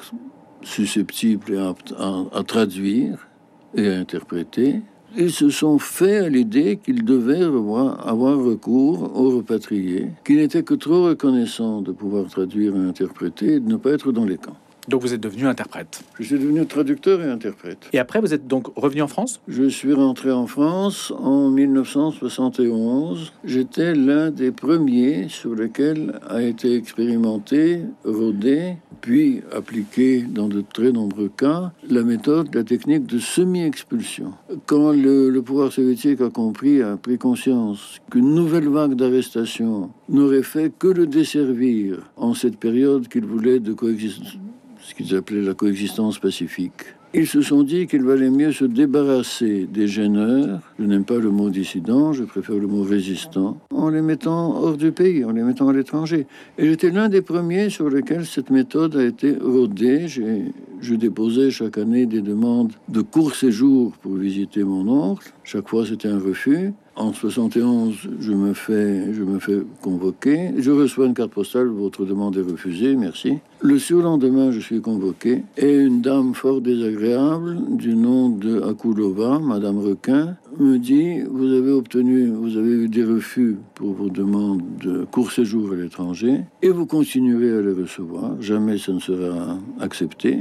susceptibles 0.62 1.54
et 1.54 1.58
aptes 1.58 1.94
à, 1.98 2.24
à 2.32 2.42
traduire 2.42 3.26
et 3.74 3.88
à 3.88 3.98
interpréter, 3.98 4.82
ils 5.16 5.30
se 5.30 5.50
sont 5.50 5.78
fait 5.78 6.18
à 6.18 6.28
l'idée 6.28 6.78
qu'ils 6.82 7.04
devaient 7.04 7.42
avoir 7.42 8.38
recours 8.38 9.10
aux 9.16 9.36
repatriés, 9.36 10.08
qui 10.24 10.36
n'étaient 10.36 10.62
que 10.62 10.74
trop 10.74 11.04
reconnaissants 11.04 11.82
de 11.82 11.92
pouvoir 11.92 12.26
traduire 12.28 12.76
et 12.76 12.80
interpréter 12.80 13.54
et 13.54 13.60
de 13.60 13.68
ne 13.68 13.76
pas 13.76 13.90
être 13.90 14.12
dans 14.12 14.24
les 14.24 14.36
camps. 14.36 14.56
Donc 14.90 15.02
vous 15.02 15.14
êtes 15.14 15.20
devenu 15.20 15.46
interprète. 15.46 16.02
Je 16.18 16.24
suis 16.24 16.38
devenu 16.38 16.66
traducteur 16.66 17.22
et 17.22 17.30
interprète. 17.30 17.88
Et 17.92 18.00
après, 18.00 18.20
vous 18.20 18.34
êtes 18.34 18.48
donc 18.48 18.66
revenu 18.74 19.02
en 19.02 19.06
France? 19.06 19.40
Je 19.46 19.68
suis 19.68 19.92
rentré 19.92 20.32
en 20.32 20.48
France 20.48 21.12
en 21.16 21.48
1971. 21.48 23.32
J'étais 23.44 23.94
l'un 23.94 24.32
des 24.32 24.50
premiers 24.50 25.28
sur 25.28 25.54
lesquels 25.54 26.18
a 26.28 26.42
été 26.42 26.74
expérimenté, 26.74 27.82
rodé, 28.04 28.78
puis 29.00 29.42
appliqué 29.52 30.22
dans 30.22 30.48
de 30.48 30.60
très 30.60 30.90
nombreux 30.90 31.30
cas 31.36 31.70
la 31.88 32.02
méthode, 32.02 32.52
la 32.52 32.64
technique 32.64 33.06
de 33.06 33.20
semi-expulsion. 33.20 34.32
Quand 34.66 34.90
le, 34.90 35.30
le 35.30 35.42
pouvoir 35.42 35.72
soviétique 35.72 36.20
a 36.20 36.30
compris, 36.30 36.82
a 36.82 36.96
pris 36.96 37.16
conscience 37.16 38.00
qu'une 38.10 38.34
nouvelle 38.34 38.68
vague 38.68 38.94
d'arrestations 38.94 39.90
n'aurait 40.08 40.42
fait 40.42 40.72
que 40.76 40.88
le 40.88 41.06
desservir 41.06 42.10
en 42.16 42.34
cette 42.34 42.56
période 42.56 43.06
qu'il 43.06 43.24
voulait 43.24 43.60
de 43.60 43.72
coexistence 43.72 44.36
ce 44.82 44.94
qu'ils 44.94 45.14
appelaient 45.14 45.42
la 45.42 45.54
coexistence 45.54 46.18
pacifique. 46.18 46.94
Ils 47.12 47.26
se 47.26 47.42
sont 47.42 47.64
dit 47.64 47.88
qu'il 47.88 48.04
valait 48.04 48.30
mieux 48.30 48.52
se 48.52 48.64
débarrasser 48.64 49.66
des 49.66 49.88
gêneurs, 49.88 50.60
je 50.78 50.84
n'aime 50.84 51.04
pas 51.04 51.18
le 51.18 51.30
mot 51.30 51.50
dissident, 51.50 52.12
je 52.12 52.22
préfère 52.22 52.54
le 52.54 52.68
mot 52.68 52.84
résistant, 52.84 53.58
en 53.74 53.88
les 53.88 54.00
mettant 54.00 54.62
hors 54.62 54.76
du 54.76 54.92
pays, 54.92 55.24
en 55.24 55.32
les 55.32 55.42
mettant 55.42 55.68
à 55.68 55.72
l'étranger. 55.72 56.28
Et 56.56 56.68
j'étais 56.68 56.90
l'un 56.90 57.08
des 57.08 57.20
premiers 57.20 57.68
sur 57.68 57.90
lesquels 57.90 58.26
cette 58.26 58.50
méthode 58.50 58.94
a 58.94 59.04
été 59.04 59.36
rodée. 59.42 60.06
Je 60.06 60.94
déposais 60.94 61.50
chaque 61.50 61.78
année 61.78 62.06
des 62.06 62.20
demandes 62.20 62.74
de 62.88 63.00
court 63.00 63.34
séjour 63.34 63.90
pour 64.00 64.14
visiter 64.14 64.62
mon 64.62 64.86
oncle. 64.86 65.32
Chaque 65.42 65.68
fois, 65.68 65.84
c'était 65.84 66.08
un 66.08 66.20
refus. 66.20 66.72
En 67.00 67.14
71, 67.14 67.94
je 68.20 68.32
me 68.32 68.52
fais, 68.52 69.14
je 69.14 69.22
me 69.22 69.38
fais 69.38 69.62
convoquer. 69.80 70.50
Je 70.58 70.70
reçois 70.70 71.06
une 71.06 71.14
carte 71.14 71.30
postale. 71.30 71.68
Votre 71.68 72.04
demande 72.04 72.36
est 72.36 72.42
refusée. 72.42 72.94
Merci. 72.94 73.38
Le 73.62 73.78
surlendemain, 73.78 74.50
je 74.50 74.60
suis 74.60 74.82
convoqué 74.82 75.42
et 75.56 75.76
une 75.76 76.02
dame 76.02 76.34
fort 76.34 76.60
désagréable 76.60 77.56
du 77.70 77.94
nom 77.94 78.28
de 78.28 78.60
Akulova, 78.60 79.38
Madame 79.38 79.78
Requin, 79.78 80.36
me 80.58 80.76
dit 80.76 81.20
vous 81.22 81.52
avez 81.54 81.70
obtenu, 81.70 82.28
vous 82.28 82.58
avez 82.58 82.72
eu 82.72 82.88
des 82.88 83.04
refus 83.04 83.56
pour 83.74 83.94
vos 83.94 84.10
demandes 84.10 84.62
de 84.82 85.04
court 85.04 85.32
séjour 85.32 85.72
à 85.72 85.76
l'étranger 85.76 86.42
et 86.60 86.68
vous 86.68 86.84
continuerez 86.84 87.50
à 87.50 87.62
les 87.62 87.72
recevoir. 87.72 88.40
Jamais 88.40 88.76
ça 88.76 88.92
ne 88.92 89.00
sera 89.00 89.56
accepté. 89.80 90.40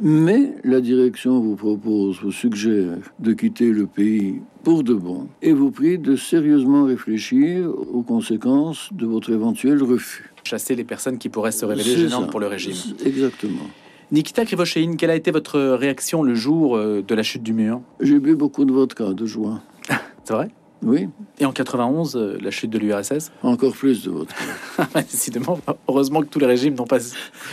Mais 0.00 0.52
la 0.62 0.80
direction 0.80 1.40
vous 1.40 1.56
propose, 1.56 2.20
vous 2.22 2.32
suggère 2.32 2.98
de 3.18 3.32
quitter 3.32 3.70
le 3.70 3.86
pays 3.86 4.42
pour 4.62 4.82
de 4.82 4.92
bon 4.92 5.28
et 5.40 5.52
vous 5.52 5.70
prie 5.70 5.98
de 5.98 6.16
sérieusement 6.16 6.84
réfléchir 6.84 7.70
aux 7.70 8.02
conséquences 8.02 8.90
de 8.92 9.06
votre 9.06 9.32
éventuel 9.32 9.82
refus. 9.82 10.32
Chasser 10.44 10.74
les 10.74 10.84
personnes 10.84 11.16
qui 11.16 11.28
pourraient 11.30 11.52
se 11.52 11.64
révéler 11.64 11.96
gênantes 11.96 12.26
ça. 12.26 12.30
pour 12.30 12.40
le 12.40 12.46
régime. 12.46 12.74
Exactement. 13.04 13.66
Nikita 14.12 14.44
Krivoshein, 14.44 14.96
quelle 14.96 15.10
a 15.10 15.16
été 15.16 15.30
votre 15.30 15.58
réaction 15.60 16.22
le 16.22 16.34
jour 16.34 16.76
euh, 16.76 17.02
de 17.02 17.14
la 17.14 17.22
chute 17.22 17.42
du 17.42 17.52
mur? 17.52 17.80
J'ai 18.00 18.20
bu 18.20 18.36
beaucoup 18.36 18.64
de 18.64 18.72
vodka, 18.72 19.12
de 19.14 19.26
joie. 19.26 19.62
C'est 20.24 20.34
vrai? 20.34 20.50
Oui, 20.82 21.08
Et 21.38 21.46
en 21.46 21.52
91, 21.52 22.16
euh, 22.16 22.38
la 22.40 22.50
chute 22.50 22.70
de 22.70 22.78
l'URSS 22.78 23.32
encore 23.42 23.72
plus 23.72 24.04
de 24.04 24.10
vodka. 24.10 24.34
Décidément, 24.94 25.58
heureusement 25.88 26.20
que 26.20 26.26
tous 26.26 26.38
les 26.38 26.46
régimes 26.46 26.74
n'ont 26.74 26.86
pas 26.86 26.98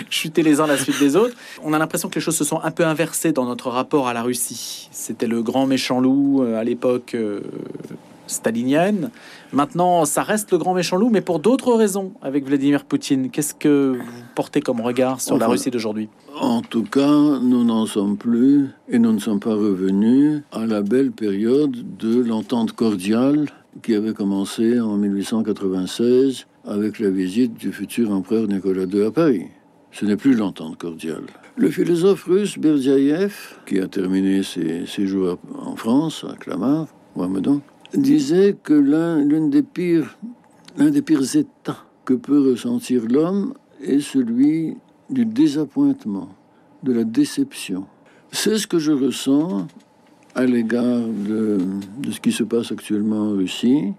chuté 0.10 0.44
les 0.44 0.60
uns 0.60 0.68
la 0.68 0.78
suite 0.78 1.00
des 1.00 1.16
autres. 1.16 1.36
On 1.64 1.74
a 1.74 1.80
l'impression 1.80 2.10
que 2.10 2.16
les 2.16 2.22
choses 2.22 2.36
se 2.36 2.44
sont 2.44 2.60
un 2.62 2.72
peu 2.72 2.86
inversées 2.86 3.32
dans 3.32 3.46
notre 3.46 3.70
rapport 3.70 4.08
à 4.08 4.14
la 4.14 4.24
Russie. 4.24 4.90
C'était 4.92 5.28
le 5.28 5.42
grand 5.42 5.66
méchant 5.66 6.02
loup 6.02 6.44
euh, 6.44 6.60
à 6.60 6.64
l'époque 6.64 7.16
euh, 7.16 7.42
stalinienne. 8.28 9.10
Maintenant, 9.52 10.06
ça 10.06 10.24
reste 10.24 10.52
le 10.52 10.58
grand 10.58 10.74
méchant 10.74 10.98
loup, 10.98 11.10
mais 11.10 11.22
pour 11.22 11.40
d'autres 11.40 11.74
raisons 11.74 12.14
avec 12.22 12.46
Vladimir 12.46 12.86
Poutine. 12.86 13.30
Qu'est-ce 13.30 13.54
que 13.54 13.98
vous 13.98 14.24
portez 14.36 14.62
comme 14.62 14.82
regard 14.82 15.22
sur 15.22 15.38
la 15.38 15.48
Russie 15.48 15.72
d'aujourd'hui? 15.72 16.10
En 16.40 16.62
tout 16.62 16.84
cas, 16.84 17.40
nous 17.42 17.64
n'en 17.64 17.86
sommes 17.86 18.18
plus 18.18 18.70
et 18.90 19.00
nous 19.00 19.14
ne 19.14 19.20
sommes 19.20 19.40
pas 19.40 19.54
revenus 19.54 20.42
à 20.52 20.66
la 20.66 20.82
belle 20.82 21.12
période 21.12 21.98
de 21.98 22.24
l'entente 22.24 22.74
cordiale 22.74 23.48
qui 23.82 23.96
avait 23.96 24.14
commencé 24.14 24.80
en 24.80 24.98
1896 24.98 26.46
avec 26.66 27.00
la 27.00 27.10
visite 27.10 27.56
du 27.56 27.72
futur 27.72 28.12
empereur 28.12 28.48
Nicolas 28.48 28.86
II 28.86 29.06
à 29.06 29.12
Paris. 29.12 29.48
Ce 29.92 30.06
n'est 30.06 30.18
plus 30.18 30.34
l'entente 30.34 30.78
cordiale. 30.78 31.26
Le 31.56 31.70
philosophe 31.70 32.24
russe 32.24 32.58
Berdyaev, 32.58 33.36
qui 33.68 33.80
a 33.80 33.88
terminé 33.88 34.42
ses, 34.42 34.88
ses 34.88 35.06
jours 35.06 35.38
en 35.64 35.76
France, 35.76 36.26
à 36.28 36.36
Clamart, 36.36 36.88
Mohamedon, 37.16 37.62
disait 37.96 38.56
que 38.64 38.74
l'un 38.74 39.48
des 39.48 39.64
pires, 39.64 40.18
l'un 40.78 40.90
des 40.90 41.02
pires 41.02 41.36
états 41.36 41.86
que 42.06 42.14
peut 42.14 42.50
ressentir 42.52 43.04
l'homme 43.08 43.54
est 43.82 44.02
celui 44.02 44.76
du 45.10 45.26
désappointement, 45.26 46.30
de 46.84 46.94
la 46.94 47.04
déception. 47.04 47.86
C'est 48.32 48.58
ce 48.58 48.68
que 48.68 48.80
je 48.80 48.92
ressens 48.92 49.68
à 50.36 50.46
l'égard 50.46 51.08
de, 51.08 51.60
ce 52.12 52.20
qui 52.20 52.32
se 52.32 52.44
passe 52.44 52.72
actuellement 52.72 53.30
en 53.30 53.32
Russie, 53.32 53.94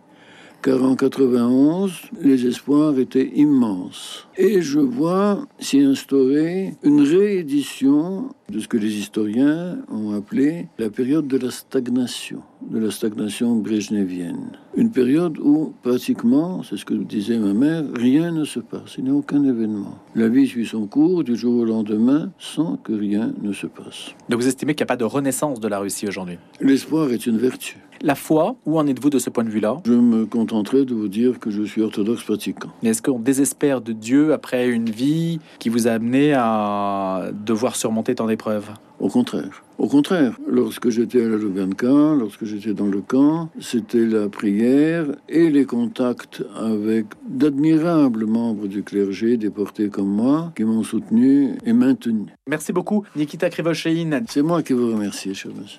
car 0.63 0.83
en 0.83 0.97
91, 0.97 1.93
les 2.23 2.47
espoirs 2.47 2.99
étaient 2.99 3.31
immenses. 3.37 4.27
Et 4.37 4.63
je 4.63 4.81
vois 4.81 5.47
s'y 5.59 5.81
instaurer 5.81 6.75
une 6.83 7.03
réédition 7.03 8.31
de 8.51 8.61
ce 8.61 8.69
que 8.69 8.77
les 8.77 8.99
historiens 8.99 9.79
ont 9.91 10.15
appelé 10.15 10.69
la 10.79 10.91
période 10.91 11.27
de 11.27 11.39
la 11.39 11.51
stagnation, 11.51 12.43
de 12.69 12.79
la 12.79 12.91
stagnation 12.91 13.57
brejnevienne. 13.57 14.53
Une 14.77 14.91
période 14.91 15.39
où 15.39 15.73
pratiquement, 15.83 16.63
c'est 16.63 16.77
ce 16.77 16.85
que 16.85 16.95
disait 16.95 17.39
ma 17.39 17.55
mère, 17.55 17.85
rien 17.95 18.33
ne 18.33 18.45
se 18.45 18.61
passe, 18.61 18.97
il 18.99 19.05
n'y 19.05 19.11
a 19.11 19.15
aucun 19.15 19.43
événement. 19.45 19.99
La 20.15 20.29
vie 20.29 20.47
suit 20.47 20.67
son 20.67 20.87
cours 20.87 21.25
du 21.25 21.37
jour 21.37 21.61
au 21.61 21.65
lendemain 21.65 22.31
sans 22.39 22.77
que 22.77 22.93
rien 22.93 23.33
ne 23.43 23.53
se 23.53 23.67
passe. 23.67 24.15
Donc 24.29 24.41
vous 24.41 24.49
estimez 24.49 24.75
qu'il 24.75 24.85
n'y 24.85 24.89
a 24.89 24.95
pas 24.95 24.97
de 24.97 25.05
renaissance 25.05 25.61
de 25.61 25.69
la 25.69 25.79
Russie 25.79 26.07
aujourd'hui? 26.07 26.39
L'espoir 26.61 27.11
est 27.11 27.27
une 27.27 27.39
vertu. 27.39 27.79
La 28.03 28.17
foi, 28.17 28.57
où 28.67 28.79
en 28.79 28.87
êtes-vous 28.87 29.09
de 29.09 29.19
ce 29.19 29.31
point 29.31 29.45
de 29.45 29.49
vue-là? 29.49 29.81
Je 29.87 29.93
me 29.93 30.27
contenterai 30.27 30.85
de 30.85 30.95
vous 30.95 31.09
dire 31.09 31.39
que 31.39 31.51
je 31.51 31.63
suis 31.63 31.81
orthodoxe 31.81 32.23
pratiquant. 32.25 32.69
Mais 32.83 32.91
est-ce 32.91 33.01
qu'on 33.01 33.19
désespère 33.19 33.81
de 33.81 33.93
Dieu 33.93 34.33
après 34.35 34.69
une 34.69 34.91
vie 34.91 35.39
qui 35.59 35.71
vous 35.71 35.89
a 35.89 35.93
amené 35.93 36.35
à 36.37 37.31
devoir 37.47 37.77
surmonter 37.77 38.15
tant 38.15 38.27
Au 39.01 39.09
contraire. 39.09 39.63
Au 39.77 39.89
contraire, 39.89 40.39
lorsque 40.49 40.89
j'étais 40.89 41.25
à 41.25 41.29
la 41.29 41.37
Lubyanka, 41.37 42.15
lorsque 42.19 42.45
j'étais 42.45 42.75
dans 42.75 42.87
le 42.87 43.01
camp, 43.01 43.49
c'était 43.61 44.07
la 44.07 44.29
prière 44.29 45.07
et 45.29 45.51
les 45.51 45.65
contacts 45.65 46.45
avec 46.57 47.07
d'admirables 47.29 48.27
membres 48.27 48.69
du 48.69 48.85
clergé 48.85 49.37
déportés 49.37 49.89
comme 49.89 50.09
moi 50.09 50.53
qui 50.57 50.63
m'ont 50.65 50.85
soutenu 50.85 51.57
et 51.67 51.73
maintenu. 51.73 52.27
Merci 52.49 52.73
beaucoup, 52.73 53.05
Nikita 53.17 53.51
Krivoshein. 53.51 54.23
C'est 54.29 54.43
moi 54.43 54.63
qui 54.63 54.75
vous 54.75 54.93
remercie, 54.93 55.35
cher 55.35 55.51
monsieur. 55.51 55.73